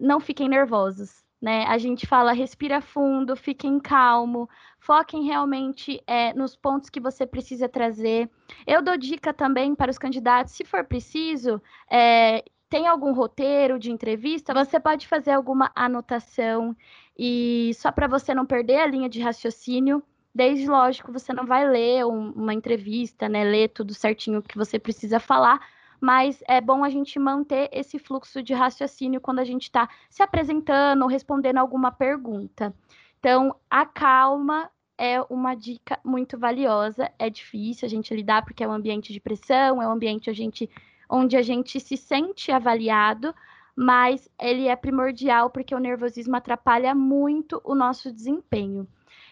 não 0.00 0.20
fiquem 0.20 0.48
nervosos 0.48 1.23
né? 1.44 1.66
A 1.66 1.76
gente 1.76 2.06
fala 2.06 2.32
respira 2.32 2.80
fundo, 2.80 3.36
fiquem 3.36 3.78
calmo, 3.78 4.48
foquem 4.80 5.24
realmente 5.24 6.02
é, 6.06 6.32
nos 6.32 6.56
pontos 6.56 6.88
que 6.88 6.98
você 6.98 7.26
precisa 7.26 7.68
trazer. 7.68 8.30
Eu 8.66 8.80
dou 8.80 8.96
dica 8.96 9.30
também 9.30 9.74
para 9.74 9.90
os 9.90 9.98
candidatos, 9.98 10.54
se 10.54 10.64
for 10.64 10.82
preciso, 10.84 11.60
é, 11.90 12.42
tem 12.70 12.86
algum 12.86 13.12
roteiro 13.12 13.78
de 13.78 13.92
entrevista, 13.92 14.54
você 14.54 14.80
pode 14.80 15.06
fazer 15.06 15.32
alguma 15.32 15.70
anotação 15.74 16.74
e 17.16 17.72
só 17.74 17.92
para 17.92 18.08
você 18.08 18.34
não 18.34 18.46
perder 18.46 18.80
a 18.80 18.86
linha 18.86 19.08
de 19.10 19.20
raciocínio. 19.20 20.02
Desde 20.34 20.66
lógico, 20.66 21.12
você 21.12 21.30
não 21.34 21.44
vai 21.44 21.68
ler 21.68 22.06
um, 22.06 22.30
uma 22.30 22.54
entrevista, 22.54 23.28
né? 23.28 23.44
Ler 23.44 23.68
tudo 23.68 23.92
certinho 23.92 24.42
que 24.42 24.56
você 24.56 24.78
precisa 24.78 25.20
falar, 25.20 25.60
mas 26.04 26.44
é 26.46 26.60
bom 26.60 26.84
a 26.84 26.90
gente 26.90 27.18
manter 27.18 27.70
esse 27.72 27.98
fluxo 27.98 28.42
de 28.42 28.52
raciocínio 28.52 29.22
quando 29.22 29.38
a 29.38 29.44
gente 29.44 29.62
está 29.62 29.88
se 30.10 30.22
apresentando 30.22 31.00
ou 31.00 31.08
respondendo 31.08 31.56
alguma 31.56 31.90
pergunta. 31.90 32.74
Então, 33.18 33.56
a 33.70 33.86
calma 33.86 34.70
é 34.98 35.22
uma 35.30 35.54
dica 35.54 35.98
muito 36.04 36.38
valiosa. 36.38 37.10
É 37.18 37.30
difícil 37.30 37.86
a 37.86 37.88
gente 37.88 38.14
lidar 38.14 38.44
porque 38.44 38.62
é 38.62 38.68
um 38.68 38.72
ambiente 38.72 39.14
de 39.14 39.18
pressão, 39.18 39.80
é 39.80 39.88
um 39.88 39.92
ambiente 39.92 40.28
a 40.28 40.34
gente, 40.34 40.68
onde 41.08 41.38
a 41.38 41.42
gente 41.42 41.80
se 41.80 41.96
sente 41.96 42.52
avaliado, 42.52 43.34
mas 43.74 44.28
ele 44.38 44.68
é 44.68 44.76
primordial 44.76 45.48
porque 45.48 45.74
o 45.74 45.78
nervosismo 45.78 46.36
atrapalha 46.36 46.94
muito 46.94 47.62
o 47.64 47.74
nosso 47.74 48.12
desempenho. 48.12 48.86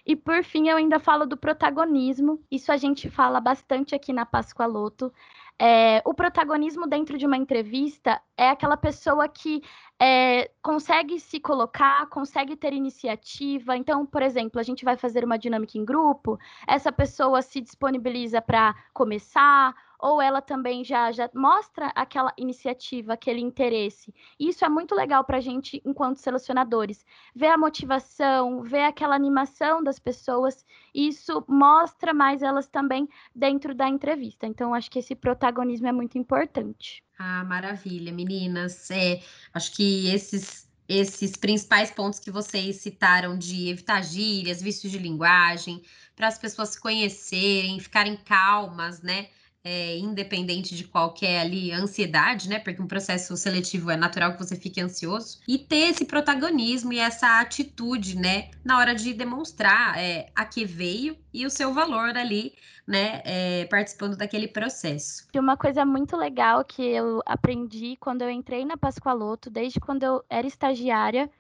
E 0.06 0.16
por 0.16 0.42
fim, 0.42 0.68
eu 0.68 0.78
ainda 0.78 0.98
falo 0.98 1.26
do 1.26 1.36
protagonismo. 1.36 2.42
Isso 2.50 2.72
a 2.72 2.78
gente 2.78 3.10
fala 3.10 3.40
bastante 3.40 3.94
aqui 3.94 4.10
na 4.10 4.24
Pascoaloto. 4.24 5.12
É, 5.60 6.02
o 6.04 6.12
protagonismo 6.12 6.88
dentro 6.88 7.16
de 7.16 7.24
uma 7.26 7.36
entrevista 7.36 8.20
é 8.36 8.48
aquela 8.48 8.76
pessoa 8.76 9.28
que 9.28 9.62
é, 10.00 10.50
consegue 10.60 11.20
se 11.20 11.38
colocar, 11.38 12.06
consegue 12.08 12.56
ter 12.56 12.72
iniciativa. 12.72 13.76
Então, 13.76 14.04
por 14.04 14.22
exemplo, 14.22 14.58
a 14.58 14.62
gente 14.64 14.84
vai 14.84 14.96
fazer 14.96 15.24
uma 15.24 15.38
dinâmica 15.38 15.78
em 15.78 15.84
grupo, 15.84 16.38
essa 16.66 16.90
pessoa 16.90 17.42
se 17.42 17.60
disponibiliza 17.60 18.42
para 18.42 18.74
começar, 18.92 19.74
ou 20.02 20.20
ela 20.20 20.42
também 20.42 20.84
já, 20.84 21.12
já 21.12 21.30
mostra 21.32 21.86
aquela 21.94 22.34
iniciativa, 22.36 23.12
aquele 23.12 23.40
interesse. 23.40 24.12
Isso 24.38 24.64
é 24.64 24.68
muito 24.68 24.96
legal 24.96 25.22
para 25.22 25.36
a 25.36 25.40
gente, 25.40 25.80
enquanto 25.84 26.16
selecionadores. 26.16 27.06
Ver 27.32 27.46
a 27.46 27.56
motivação, 27.56 28.64
ver 28.64 28.82
aquela 28.82 29.14
animação 29.14 29.80
das 29.80 30.00
pessoas, 30.00 30.66
isso 30.92 31.44
mostra 31.48 32.12
mais 32.12 32.42
elas 32.42 32.66
também 32.66 33.08
dentro 33.32 33.76
da 33.76 33.88
entrevista. 33.88 34.44
Então, 34.44 34.74
acho 34.74 34.90
que 34.90 34.98
esse 34.98 35.14
protagonismo 35.14 35.86
é 35.86 35.92
muito 35.92 36.18
importante. 36.18 37.04
Ah, 37.16 37.44
maravilha, 37.44 38.12
meninas. 38.12 38.90
É, 38.90 39.20
acho 39.54 39.72
que 39.76 40.12
esses 40.12 40.68
esses 40.88 41.36
principais 41.36 41.90
pontos 41.90 42.18
que 42.18 42.30
vocês 42.30 42.76
citaram 42.76 43.38
de 43.38 43.70
evitar 43.70 44.02
gírias, 44.02 44.60
vícios 44.60 44.92
de 44.92 44.98
linguagem, 44.98 45.80
para 46.14 46.26
as 46.26 46.36
pessoas 46.36 46.70
se 46.70 46.80
conhecerem, 46.80 47.80
ficarem 47.80 48.16
calmas, 48.16 49.00
né? 49.00 49.28
É, 49.64 49.96
independente 49.98 50.74
de 50.74 50.84
qualquer 50.84 51.40
ali 51.40 51.70
ansiedade, 51.72 52.48
né? 52.48 52.58
Porque 52.58 52.82
um 52.82 52.86
processo 52.86 53.36
seletivo 53.36 53.90
é 53.90 53.96
natural 53.96 54.32
que 54.32 54.38
você 54.38 54.56
fique 54.56 54.80
ansioso 54.80 55.40
e 55.46 55.58
ter 55.58 55.90
esse 55.90 56.04
protagonismo 56.04 56.92
e 56.92 56.98
essa 56.98 57.40
atitude, 57.40 58.16
né? 58.16 58.50
Na 58.64 58.78
hora 58.78 58.94
de 58.94 59.14
demonstrar 59.14 59.96
é, 59.98 60.26
a 60.34 60.44
que 60.44 60.64
veio 60.64 61.16
e 61.32 61.46
o 61.46 61.50
seu 61.50 61.72
valor 61.72 62.16
ali, 62.16 62.54
né? 62.86 63.22
É, 63.24 63.64
participando 63.66 64.16
daquele 64.16 64.48
processo. 64.48 65.28
E 65.32 65.38
uma 65.38 65.56
coisa 65.56 65.84
muito 65.84 66.16
legal 66.16 66.64
que 66.64 66.82
eu 66.82 67.22
aprendi 67.24 67.96
quando 68.00 68.22
eu 68.22 68.30
entrei 68.30 68.64
na 68.64 68.76
Pascoaloto, 68.76 69.48
desde 69.48 69.78
quando 69.78 70.02
eu 70.02 70.24
era 70.28 70.46
estagiária, 70.46 71.30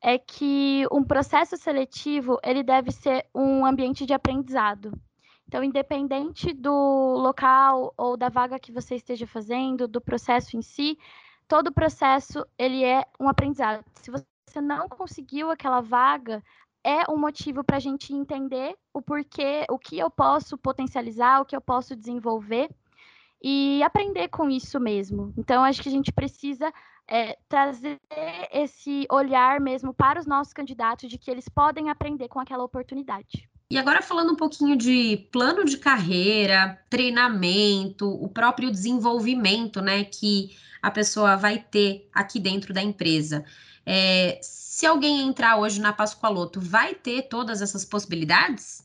é 0.00 0.16
que 0.18 0.86
um 0.92 1.02
processo 1.02 1.56
seletivo 1.56 2.38
ele 2.44 2.62
deve 2.62 2.92
ser 2.92 3.26
um 3.34 3.66
ambiente 3.66 4.06
de 4.06 4.12
aprendizado. 4.12 4.92
Então, 5.54 5.62
independente 5.62 6.52
do 6.52 7.14
local 7.16 7.94
ou 7.96 8.16
da 8.16 8.28
vaga 8.28 8.58
que 8.58 8.72
você 8.72 8.96
esteja 8.96 9.24
fazendo, 9.24 9.86
do 9.86 10.00
processo 10.00 10.56
em 10.56 10.62
si, 10.62 10.98
todo 11.46 11.68
o 11.68 11.72
processo 11.72 12.44
ele 12.58 12.82
é 12.82 13.06
um 13.20 13.28
aprendizado. 13.28 13.84
Se 13.94 14.10
você 14.10 14.60
não 14.60 14.88
conseguiu 14.88 15.52
aquela 15.52 15.80
vaga, 15.80 16.42
é 16.82 17.08
um 17.08 17.16
motivo 17.16 17.62
para 17.62 17.76
a 17.76 17.80
gente 17.80 18.12
entender 18.12 18.76
o 18.92 19.00
porquê, 19.00 19.64
o 19.70 19.78
que 19.78 19.96
eu 19.96 20.10
posso 20.10 20.58
potencializar, 20.58 21.40
o 21.40 21.44
que 21.44 21.54
eu 21.54 21.60
posso 21.60 21.94
desenvolver 21.94 22.68
e 23.40 23.80
aprender 23.84 24.26
com 24.26 24.50
isso 24.50 24.80
mesmo. 24.80 25.32
Então, 25.38 25.62
acho 25.62 25.80
que 25.80 25.88
a 25.88 25.92
gente 25.92 26.12
precisa 26.12 26.74
é, 27.06 27.38
trazer 27.48 28.00
esse 28.50 29.06
olhar 29.08 29.60
mesmo 29.60 29.94
para 29.94 30.18
os 30.18 30.26
nossos 30.26 30.52
candidatos 30.52 31.08
de 31.08 31.16
que 31.16 31.30
eles 31.30 31.48
podem 31.48 31.90
aprender 31.90 32.26
com 32.26 32.40
aquela 32.40 32.64
oportunidade. 32.64 33.48
E 33.70 33.78
agora 33.78 34.02
falando 34.02 34.32
um 34.32 34.36
pouquinho 34.36 34.76
de 34.76 35.26
plano 35.32 35.64
de 35.64 35.78
carreira, 35.78 36.78
treinamento, 36.90 38.08
o 38.08 38.28
próprio 38.28 38.70
desenvolvimento, 38.70 39.80
né, 39.80 40.04
que 40.04 40.50
a 40.82 40.90
pessoa 40.90 41.34
vai 41.34 41.58
ter 41.58 42.08
aqui 42.12 42.38
dentro 42.38 42.74
da 42.74 42.82
empresa. 42.82 43.44
É, 43.86 44.38
se 44.42 44.84
alguém 44.86 45.22
entrar 45.22 45.56
hoje 45.56 45.80
na 45.80 45.92
Pascoaloto, 45.92 46.60
vai 46.60 46.94
ter 46.94 47.22
todas 47.22 47.62
essas 47.62 47.84
possibilidades? 47.84 48.84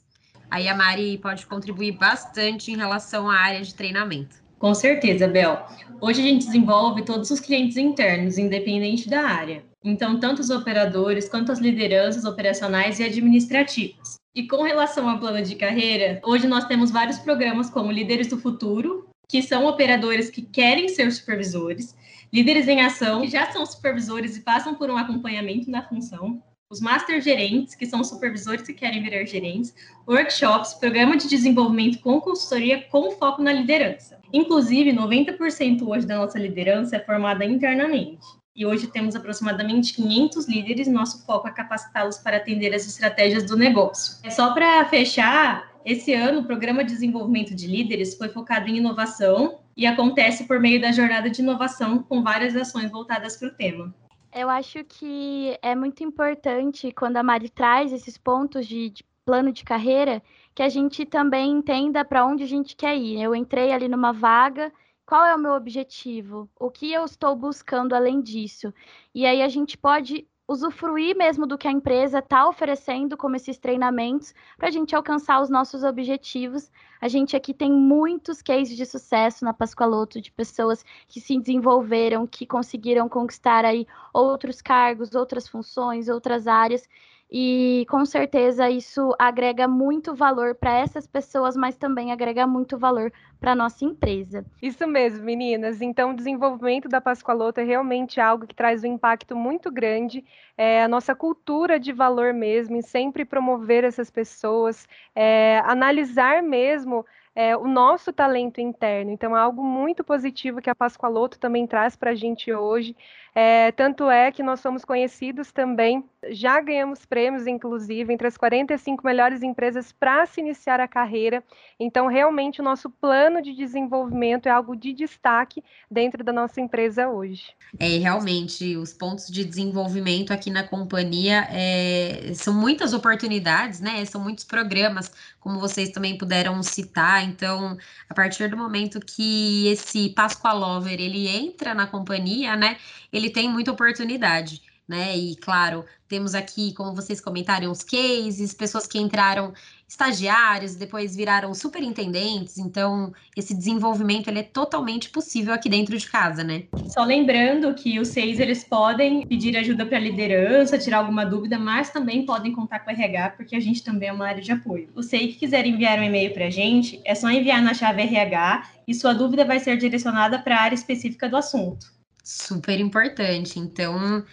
Aí 0.50 0.68
a 0.68 0.76
Mari 0.76 1.18
pode 1.18 1.46
contribuir 1.46 1.92
bastante 1.92 2.72
em 2.72 2.78
relação 2.78 3.30
à 3.30 3.36
área 3.36 3.62
de 3.62 3.76
treinamento. 3.76 4.38
Com 4.58 4.74
certeza, 4.74 5.28
Bel. 5.28 5.66
Hoje 6.02 6.22
a 6.22 6.24
gente 6.24 6.46
desenvolve 6.46 7.04
todos 7.04 7.30
os 7.32 7.40
clientes 7.40 7.78
internos, 7.78 8.38
independente 8.38 9.10
da 9.10 9.22
área. 9.22 9.64
Então, 9.84 10.20
tanto 10.20 10.42
os 10.42 10.50
operadores 10.50 11.30
quanto 11.30 11.52
as 11.52 11.60
lideranças 11.60 12.26
operacionais 12.26 13.00
e 13.00 13.04
administrativas. 13.04 14.16
E 14.40 14.48
com 14.48 14.64
relação 14.64 15.10
ao 15.10 15.20
plano 15.20 15.44
de 15.44 15.54
carreira, 15.54 16.22
hoje 16.24 16.48
nós 16.48 16.64
temos 16.64 16.92
vários 16.92 17.20
programas 17.20 17.70
como 17.70 17.92
Líderes 17.92 18.28
do 18.28 18.40
Futuro, 18.40 19.10
que 19.28 19.42
são 19.42 19.66
operadores 19.66 20.30
que 20.30 20.42
querem 20.42 20.88
ser 20.88 21.12
supervisores, 21.12 21.94
líderes 22.32 22.66
em 22.70 22.80
ação, 22.80 23.20
que 23.20 23.28
já 23.28 23.52
são 23.52 23.66
supervisores 23.66 24.38
e 24.38 24.42
passam 24.42 24.76
por 24.76 24.90
um 24.90 24.96
acompanhamento 24.96 25.70
na 25.70 25.86
função, 25.86 26.42
os 26.72 26.80
master 26.80 27.20
gerentes, 27.20 27.76
que 27.76 27.86
são 27.86 28.02
supervisores 28.02 28.66
que 28.66 28.74
querem 28.74 29.04
virar 29.04 29.26
gerentes, 29.26 29.76
workshops, 30.08 30.74
programa 30.76 31.18
de 31.18 31.28
desenvolvimento 31.28 32.00
com 32.00 32.22
consultoria 32.22 32.84
com 32.84 33.12
foco 33.12 33.42
na 33.42 33.52
liderança. 33.52 34.22
Inclusive, 34.32 34.94
90% 34.94 35.82
hoje 35.86 36.08
da 36.08 36.16
nossa 36.16 36.40
liderança 36.40 36.96
é 36.96 37.00
formada 37.00 37.44
internamente. 37.44 38.26
E 38.56 38.66
hoje 38.66 38.88
temos 38.88 39.16
aproximadamente 39.16 39.94
500 39.94 40.48
líderes, 40.48 40.88
nosso 40.88 41.26
foco 41.26 41.48
é 41.48 41.52
capacitá-los 41.52 42.18
para 42.18 42.38
atender 42.38 42.74
as 42.74 42.86
estratégias 42.86 43.44
do 43.44 43.56
negócio. 43.56 44.18
É 44.24 44.30
só 44.30 44.54
para 44.54 44.86
fechar, 44.86 45.72
esse 45.86 46.14
ano 46.14 46.42
o 46.42 46.44
programa 46.44 46.84
de 46.84 46.92
desenvolvimento 46.92 47.56
de 47.56 47.68
líderes 47.68 48.18
foi 48.18 48.30
focado 48.30 48.70
em 48.70 48.78
inovação 48.78 49.60
e 49.78 49.86
acontece 49.86 50.46
por 50.46 50.60
meio 50.60 50.82
da 50.82 50.92
jornada 50.92 51.30
de 51.30 51.42
inovação 51.42 52.04
com 52.04 52.22
várias 52.22 52.56
ações 52.56 52.92
voltadas 52.92 53.38
para 53.38 53.48
o 53.48 53.52
tema. 53.52 53.94
Eu 54.34 54.50
acho 54.50 54.84
que 54.84 55.58
é 55.62 55.74
muito 55.74 56.04
importante 56.04 56.92
quando 56.92 57.18
a 57.18 57.24
Mari 57.24 57.50
traz 57.50 57.92
esses 57.92 58.18
pontos 58.18 58.68
de, 58.68 58.90
de 58.90 59.04
plano 59.26 59.52
de 59.52 59.64
carreira 59.64 60.22
que 60.54 60.62
a 60.62 60.70
gente 60.70 61.06
também 61.06 61.52
entenda 61.52 62.04
para 62.04 62.26
onde 62.26 62.44
a 62.44 62.48
gente 62.48 62.76
quer 62.76 62.98
ir. 62.98 63.22
Eu 63.22 63.34
entrei 63.34 63.72
ali 63.72 63.88
numa 63.88 64.12
vaga, 64.12 64.72
qual 65.10 65.26
é 65.26 65.36
o 65.36 65.40
meu 65.40 65.54
objetivo? 65.54 66.48
O 66.56 66.70
que 66.70 66.94
eu 66.94 67.04
estou 67.04 67.36
buscando 67.36 67.96
além 67.96 68.22
disso? 68.22 68.72
E 69.12 69.26
aí 69.26 69.42
a 69.42 69.48
gente 69.48 69.76
pode 69.76 70.28
usufruir 70.48 71.18
mesmo 71.18 71.48
do 71.48 71.58
que 71.58 71.68
a 71.68 71.72
empresa 71.72 72.20
está 72.20 72.48
oferecendo 72.48 73.18
como 73.18 73.36
esses 73.36 73.58
treinamentos 73.58 74.36
para 74.56 74.68
a 74.68 74.72
gente 74.72 74.96
alcançar 74.96 75.42
os 75.42 75.50
nossos 75.50 75.84
objetivos. 75.84 76.72
A 77.02 77.08
gente 77.08 77.36
aqui 77.36 77.56
tem 77.56 77.72
muitos 77.72 78.44
cases 78.44 78.78
de 78.78 78.86
sucesso 78.86 79.44
na 79.44 79.52
Pascoaloto 79.52 80.22
de 80.22 80.32
pessoas 80.32 80.86
que 81.08 81.20
se 81.20 81.40
desenvolveram, 81.40 82.28
que 82.28 82.46
conseguiram 82.46 83.10
conquistar 83.10 83.66
aí 83.66 83.88
outros 84.14 84.62
cargos, 84.62 85.16
outras 85.16 85.48
funções, 85.48 86.08
outras 86.08 86.46
áreas. 86.46 86.88
E 87.32 87.86
com 87.90 88.06
certeza 88.06 88.70
isso 88.70 89.14
agrega 89.20 89.68
muito 89.68 90.16
valor 90.16 90.56
para 90.56 90.80
essas 90.80 91.06
pessoas, 91.06 91.56
mas 91.56 91.78
também 91.78 92.12
agrega 92.12 92.48
muito 92.48 92.78
valor 92.78 93.12
para 93.40 93.54
nossa 93.54 93.86
empresa. 93.86 94.46
Isso 94.62 94.86
mesmo, 94.88 95.24
meninas. 95.24 95.82
Então, 95.82 96.12
o 96.12 96.16
desenvolvimento 96.16 96.90
da 96.90 97.00
Pascoaloto 97.00 97.62
é 97.62 97.64
realmente 97.64 98.20
algo 98.20 98.48
que 98.48 98.56
traz 98.56 98.84
um 98.84 98.88
impacto 98.88 99.36
muito 99.36 99.72
grande. 99.72 100.26
É 100.58 100.84
a 100.84 100.88
nossa 100.88 101.16
cultura 101.16 101.80
de 101.80 101.94
valor 101.94 102.34
mesmo, 102.34 102.76
em 102.76 102.82
sempre 102.82 103.24
promover 103.24 103.84
essas 103.84 104.10
pessoas, 104.10 104.88
é, 105.16 105.62
analisar 105.66 106.44
mesmo 106.44 107.06
é, 107.36 107.56
o 107.56 107.68
nosso 107.68 108.12
talento 108.12 108.60
interno. 108.60 109.12
Então, 109.12 109.36
é 109.36 109.40
algo 109.40 109.64
muito 109.64 110.04
positivo 110.04 110.62
que 110.62 110.70
a 110.70 110.76
Pascoaloto 110.76 111.40
também 111.40 111.66
traz 111.68 111.96
para 111.96 112.12
a 112.12 112.16
gente 112.16 112.52
hoje. 112.54 112.96
É, 113.36 113.72
tanto 113.72 114.10
é 114.10 114.32
que 114.32 114.42
nós 114.42 114.60
somos 114.60 114.84
conhecidos 114.84 115.52
também, 115.52 116.04
já 116.32 116.60
ganhamos 116.60 117.06
prêmios, 117.06 117.48
inclusive, 117.48 118.12
entre 118.12 118.28
as 118.28 118.36
45 118.36 119.06
melhores 119.06 119.44
empresas 119.44 119.92
para 119.92 120.26
se 120.26 120.42
iniciar 120.42 120.80
a 120.80 120.88
carreira. 120.88 121.44
Então, 121.80 122.08
realmente, 122.08 122.60
o 122.60 122.64
nosso 122.64 122.90
plano 122.90 123.42
de 123.42 123.54
desenvolvimento 123.54 124.48
é 124.48 124.52
algo 124.52 124.76
de 124.76 124.94
destaque 124.94 125.64
dentro 125.90 126.24
da 126.24 126.34
nossa 126.34 126.60
empresa 126.60 127.08
hoje. 127.08 127.54
É, 127.80 127.98
realmente, 127.98 128.76
os 128.76 128.94
pontos 128.94 129.28
de 129.28 129.46
desenvolvimento 129.46 130.34
aqui 130.34 130.50
na 130.50 130.64
companhia 130.64 131.48
é, 131.52 132.34
são 132.34 132.54
muitas 132.54 132.94
oportunidades, 132.94 133.80
né? 133.80 134.04
São 134.06 134.22
muitos 134.22 134.44
programas, 134.44 135.12
como 135.40 135.60
vocês 135.60 135.90
também 135.90 136.18
puderam 136.18 136.62
citar. 136.64 137.19
Então, 137.24 137.78
a 138.10 138.14
partir 138.14 138.50
do 138.50 138.58
momento 138.58 139.00
que 139.00 139.68
esse 139.68 140.10
Pascoalover 140.10 141.00
ele 141.00 141.28
entra 141.28 141.74
na 141.74 141.88
companhia, 141.88 142.56
né? 142.56 142.78
ele 143.12 143.30
tem 143.30 143.50
muita 143.50 143.72
oportunidade, 143.72 144.62
né? 144.88 145.16
E 145.18 145.36
claro, 145.36 145.86
temos 146.08 146.34
aqui, 146.36 146.74
como 146.74 146.96
vocês 146.96 147.22
comentaram, 147.22 147.72
os 147.72 147.84
cases, 147.84 148.54
pessoas 148.54 148.88
que 148.88 149.00
entraram 149.00 149.54
estagiários, 149.90 150.76
depois 150.76 151.16
viraram 151.16 151.52
superintendentes, 151.56 152.60
então 152.60 153.12
esse 153.36 153.56
desenvolvimento 153.56 154.28
ele 154.28 154.40
é 154.40 154.44
totalmente 154.44 155.10
possível 155.10 155.52
aqui 155.52 155.68
dentro 155.68 155.98
de 155.98 156.08
casa, 156.08 156.44
né? 156.44 156.66
Só 156.86 157.04
lembrando 157.04 157.74
que 157.74 158.00
os 158.00 158.10
seis 158.10 158.40
eles 158.40 158.64
podem 158.64 159.26
pedir 159.26 159.58
ajuda 159.58 159.88
para 159.88 159.98
a 159.98 160.02
liderança, 160.02 160.78
tirar 160.78 161.00
alguma 161.00 161.26
dúvida, 161.26 161.58
mas 161.58 161.90
também 161.90 162.24
podem 162.24 162.52
contar 162.54 162.80
com 162.82 162.92
o 162.92 162.94
RH, 162.94 163.32
porque 163.32 163.56
a 163.56 163.60
gente 163.60 163.84
também 163.84 164.10
é 164.10 164.14
uma 164.14 164.28
área 164.28 164.44
de 164.44 164.52
apoio. 164.52 164.90
O 164.94 165.02
SEI 165.02 165.30
que 165.30 165.40
quiser 165.40 165.66
enviar 165.66 165.98
um 165.98 166.04
e-mail 166.04 166.32
para 166.34 166.46
a 166.46 166.52
gente, 166.52 167.02
é 167.04 167.16
só 167.16 167.28
enviar 167.32 167.64
na 167.64 167.74
chave 167.74 168.04
RH 168.04 168.70
e 168.88 168.94
sua 168.94 169.14
dúvida 169.14 169.44
vai 169.44 169.60
ser 169.60 169.76
direcionada 169.78 170.38
para 170.38 170.56
a 170.56 170.62
área 170.62 170.76
específica 170.76 171.28
do 171.28 171.36
assunto. 171.36 171.88
Super 172.24 172.80
importante. 172.80 173.58
Então, 173.58 174.24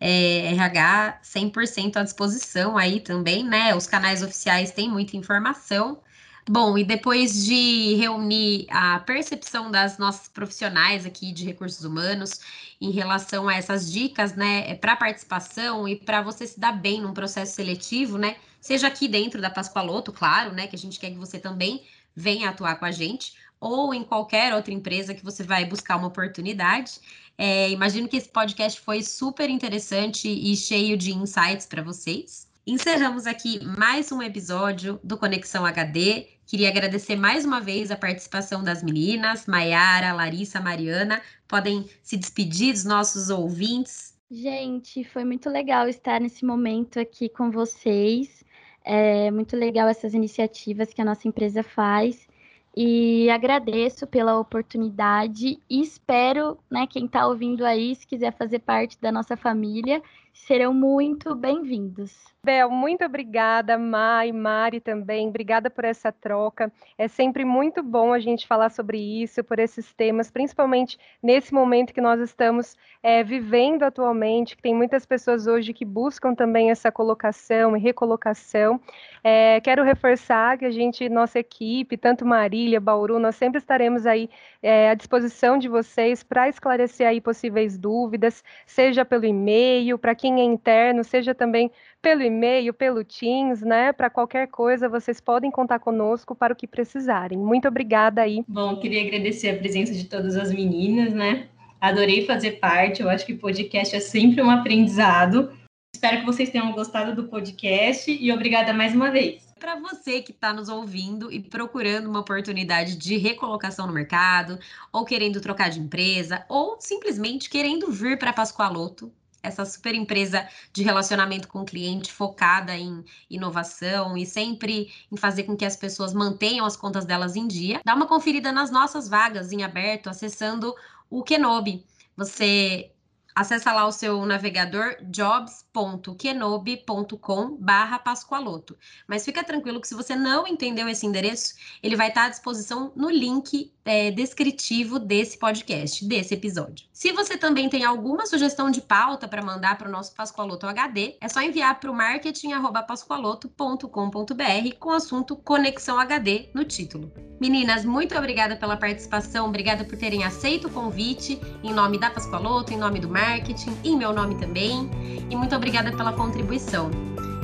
é, 0.00 0.52
RH 0.52 1.20
100% 1.22 1.96
à 1.96 2.02
disposição 2.02 2.78
aí 2.78 3.00
também, 3.00 3.44
né? 3.44 3.74
Os 3.74 3.86
canais 3.86 4.22
oficiais 4.22 4.72
têm 4.72 4.88
muita 4.90 5.16
informação. 5.16 6.00
Bom, 6.48 6.76
e 6.76 6.82
depois 6.84 7.44
de 7.44 7.94
reunir 7.96 8.66
a 8.70 8.98
percepção 9.00 9.70
das 9.70 9.98
nossas 9.98 10.26
profissionais 10.26 11.04
aqui 11.06 11.32
de 11.32 11.44
recursos 11.44 11.84
humanos 11.84 12.40
em 12.80 12.90
relação 12.90 13.48
a 13.48 13.54
essas 13.54 13.92
dicas, 13.92 14.34
né, 14.34 14.74
para 14.76 14.96
participação 14.96 15.86
e 15.86 15.96
para 15.96 16.22
você 16.22 16.46
se 16.46 16.58
dar 16.58 16.72
bem 16.72 17.02
num 17.02 17.12
processo 17.12 17.54
seletivo, 17.54 18.16
né, 18.18 18.36
seja 18.60 18.86
aqui 18.88 19.06
dentro 19.06 19.40
da 19.40 19.50
Pascoaloto, 19.50 20.12
claro, 20.12 20.52
né, 20.52 20.66
que 20.66 20.74
a 20.74 20.78
gente 20.78 20.98
quer 20.98 21.10
que 21.10 21.18
você 21.18 21.38
também 21.38 21.84
venha 22.16 22.48
atuar 22.50 22.76
com 22.76 22.84
a 22.86 22.90
gente, 22.90 23.34
ou 23.60 23.92
em 23.92 24.02
qualquer 24.02 24.54
outra 24.54 24.72
empresa 24.72 25.14
que 25.14 25.22
você 25.22 25.42
vai 25.42 25.64
buscar 25.66 25.96
uma 25.96 26.08
oportunidade. 26.08 26.92
É, 27.36 27.70
imagino 27.70 28.08
que 28.08 28.16
esse 28.16 28.28
podcast 28.28 28.80
foi 28.80 29.02
super 29.02 29.50
interessante 29.50 30.28
e 30.28 30.56
cheio 30.56 30.96
de 30.96 31.12
insights 31.12 31.66
para 31.66 31.82
vocês. 31.82 32.48
Encerramos 32.66 33.26
aqui 33.26 33.64
mais 33.64 34.10
um 34.10 34.22
episódio 34.22 35.00
do 35.02 35.18
Conexão 35.18 35.66
HD. 35.66 36.26
Queria 36.46 36.68
agradecer 36.68 37.16
mais 37.16 37.44
uma 37.44 37.60
vez 37.60 37.90
a 37.90 37.96
participação 37.96 38.62
das 38.62 38.82
meninas, 38.82 39.46
Maiara, 39.46 40.12
Larissa, 40.12 40.60
Mariana. 40.60 41.22
Podem 41.46 41.88
se 42.02 42.16
despedir 42.16 42.72
dos 42.72 42.84
nossos 42.84 43.30
ouvintes. 43.30 44.14
Gente, 44.30 45.02
foi 45.04 45.24
muito 45.24 45.48
legal 45.48 45.88
estar 45.88 46.20
nesse 46.20 46.44
momento 46.44 47.00
aqui 47.00 47.28
com 47.28 47.50
vocês. 47.50 48.44
É 48.84 49.30
muito 49.30 49.56
legal 49.56 49.88
essas 49.88 50.14
iniciativas 50.14 50.92
que 50.92 51.00
a 51.00 51.04
nossa 51.04 51.26
empresa 51.26 51.62
faz. 51.62 52.29
E 52.76 53.28
agradeço 53.30 54.06
pela 54.06 54.38
oportunidade 54.38 55.58
e 55.68 55.80
espero, 55.80 56.56
né, 56.70 56.86
quem 56.86 57.06
está 57.06 57.26
ouvindo 57.26 57.64
aí, 57.64 57.94
se 57.96 58.06
quiser 58.06 58.32
fazer 58.36 58.60
parte 58.60 59.00
da 59.00 59.10
nossa 59.10 59.36
família, 59.36 60.00
serão 60.46 60.72
muito 60.72 61.34
bem-vindos. 61.34 62.30
Bel, 62.42 62.70
muito 62.70 63.04
obrigada, 63.04 63.76
Mai, 63.76 64.32
Mari 64.32 64.80
também, 64.80 65.28
obrigada 65.28 65.68
por 65.68 65.84
essa 65.84 66.10
troca. 66.10 66.72
É 66.96 67.06
sempre 67.06 67.44
muito 67.44 67.82
bom 67.82 68.14
a 68.14 68.18
gente 68.18 68.46
falar 68.46 68.70
sobre 68.70 68.98
isso, 68.98 69.44
por 69.44 69.58
esses 69.58 69.92
temas, 69.92 70.30
principalmente 70.30 70.98
nesse 71.22 71.52
momento 71.52 71.92
que 71.92 72.00
nós 72.00 72.18
estamos 72.18 72.78
é, 73.02 73.22
vivendo 73.22 73.82
atualmente, 73.82 74.56
que 74.56 74.62
tem 74.62 74.74
muitas 74.74 75.04
pessoas 75.04 75.46
hoje 75.46 75.74
que 75.74 75.84
buscam 75.84 76.34
também 76.34 76.70
essa 76.70 76.90
colocação 76.90 77.76
e 77.76 77.80
recolocação. 77.80 78.80
É, 79.22 79.60
quero 79.60 79.84
reforçar 79.84 80.56
que 80.56 80.64
a 80.64 80.70
gente, 80.70 81.10
nossa 81.10 81.38
equipe, 81.38 81.98
tanto 81.98 82.24
Marília, 82.24 82.80
Bauru, 82.80 83.18
nós 83.18 83.36
sempre 83.36 83.58
estaremos 83.58 84.06
aí 84.06 84.30
é, 84.62 84.88
à 84.88 84.94
disposição 84.94 85.58
de 85.58 85.68
vocês 85.68 86.22
para 86.22 86.48
esclarecer 86.48 87.06
aí 87.06 87.20
possíveis 87.20 87.76
dúvidas, 87.76 88.42
seja 88.64 89.04
pelo 89.04 89.26
e-mail, 89.26 89.98
para 89.98 90.14
quem 90.14 90.29
é 90.38 90.44
interno, 90.44 91.02
seja 91.02 91.34
também 91.34 91.70
pelo 92.02 92.22
e-mail, 92.22 92.72
pelo 92.72 93.02
Teams, 93.02 93.62
né? 93.62 93.92
Para 93.92 94.10
qualquer 94.10 94.48
coisa, 94.48 94.88
vocês 94.88 95.20
podem 95.20 95.50
contar 95.50 95.78
conosco 95.78 96.34
para 96.34 96.52
o 96.52 96.56
que 96.56 96.66
precisarem. 96.66 97.38
Muito 97.38 97.66
obrigada 97.66 98.22
aí. 98.22 98.44
Bom, 98.46 98.76
queria 98.76 99.06
agradecer 99.06 99.50
a 99.50 99.56
presença 99.56 99.92
de 99.92 100.04
todas 100.04 100.36
as 100.36 100.52
meninas, 100.52 101.12
né? 101.12 101.48
Adorei 101.80 102.26
fazer 102.26 102.52
parte. 102.52 103.00
Eu 103.00 103.08
acho 103.08 103.24
que 103.24 103.34
podcast 103.34 103.96
é 103.96 104.00
sempre 104.00 104.42
um 104.42 104.50
aprendizado. 104.50 105.50
Espero 105.94 106.20
que 106.20 106.26
vocês 106.26 106.50
tenham 106.50 106.72
gostado 106.72 107.14
do 107.14 107.28
podcast 107.28 108.10
e 108.10 108.32
obrigada 108.32 108.72
mais 108.72 108.94
uma 108.94 109.10
vez. 109.10 109.50
Para 109.58 109.78
você 109.78 110.22
que 110.22 110.30
está 110.30 110.52
nos 110.52 110.70
ouvindo 110.70 111.30
e 111.30 111.38
procurando 111.38 112.08
uma 112.08 112.20
oportunidade 112.20 112.96
de 112.96 113.18
recolocação 113.18 113.86
no 113.86 113.92
mercado, 113.92 114.58
ou 114.90 115.04
querendo 115.04 115.40
trocar 115.40 115.68
de 115.68 115.78
empresa, 115.78 116.44
ou 116.48 116.78
simplesmente 116.80 117.50
querendo 117.50 117.92
vir 117.92 118.18
para 118.18 118.32
Pascoaloto, 118.32 119.12
essa 119.42 119.64
super 119.64 119.94
empresa 119.94 120.48
de 120.72 120.82
relacionamento 120.82 121.48
com 121.48 121.60
o 121.60 121.64
cliente 121.64 122.12
focada 122.12 122.76
em 122.76 123.04
inovação 123.28 124.16
e 124.16 124.26
sempre 124.26 124.92
em 125.10 125.16
fazer 125.16 125.44
com 125.44 125.56
que 125.56 125.64
as 125.64 125.76
pessoas 125.76 126.12
mantenham 126.12 126.66
as 126.66 126.76
contas 126.76 127.04
delas 127.04 127.36
em 127.36 127.46
dia, 127.46 127.80
dá 127.84 127.94
uma 127.94 128.06
conferida 128.06 128.52
nas 128.52 128.70
nossas 128.70 129.08
vagas 129.08 129.52
em 129.52 129.62
aberto, 129.62 130.08
acessando 130.08 130.74
o 131.08 131.22
Kenobi. 131.22 131.84
Você 132.16 132.92
acessa 133.34 133.72
lá 133.72 133.86
o 133.86 133.92
seu 133.92 134.24
navegador 134.26 134.96
jobs 135.02 135.64
www.kenobi.com 135.72 137.56
barra 137.56 137.98
Pascoaloto. 137.98 138.76
Mas 139.06 139.24
fica 139.24 139.44
tranquilo 139.44 139.80
que 139.80 139.88
se 139.88 139.94
você 139.94 140.14
não 140.14 140.46
entendeu 140.46 140.88
esse 140.88 141.06
endereço, 141.06 141.54
ele 141.82 141.96
vai 141.96 142.08
estar 142.08 142.24
à 142.24 142.28
disposição 142.28 142.92
no 142.94 143.08
link 143.08 143.72
é, 143.84 144.10
descritivo 144.10 144.98
desse 144.98 145.38
podcast, 145.38 146.04
desse 146.04 146.34
episódio. 146.34 146.86
Se 146.92 147.12
você 147.12 147.36
também 147.36 147.68
tem 147.68 147.84
alguma 147.84 148.26
sugestão 148.26 148.70
de 148.70 148.80
pauta 148.80 149.26
para 149.26 149.42
mandar 149.42 149.76
para 149.78 149.88
o 149.88 149.90
nosso 149.90 150.14
Pascoaloto 150.14 150.66
HD, 150.66 151.16
é 151.20 151.28
só 151.28 151.40
enviar 151.40 151.80
para 151.80 151.90
o 151.90 151.94
marketing.pascoaloto.com.br 151.94 154.76
com 154.78 154.90
o 154.90 154.92
assunto 154.92 155.34
Conexão 155.36 155.98
HD 155.98 156.50
no 156.54 156.64
título. 156.64 157.10
Meninas, 157.40 157.86
muito 157.86 158.14
obrigada 158.16 158.54
pela 158.54 158.76
participação, 158.76 159.48
obrigada 159.48 159.82
por 159.82 159.96
terem 159.96 160.24
aceito 160.24 160.68
o 160.68 160.70
convite 160.70 161.40
em 161.62 161.72
nome 161.72 161.98
da 161.98 162.10
Pascoaloto, 162.10 162.74
em 162.74 162.76
nome 162.76 163.00
do 163.00 163.08
marketing, 163.08 163.74
em 163.82 163.96
meu 163.96 164.12
nome 164.12 164.38
também, 164.38 164.90
e 165.30 165.34
muito 165.34 165.54
obrigada 165.60 165.92
pela 165.92 166.12
contribuição. 166.14 166.90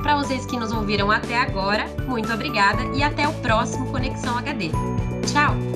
Para 0.02 0.16
vocês 0.16 0.46
que 0.46 0.56
nos 0.56 0.72
ouviram 0.72 1.10
até 1.10 1.38
agora, 1.38 1.86
muito 2.08 2.32
obrigada 2.32 2.82
e 2.94 3.02
até 3.02 3.28
o 3.28 3.32
próximo 3.34 3.86
Conexão 3.92 4.38
HD. 4.38 4.70
Tchau! 5.30 5.75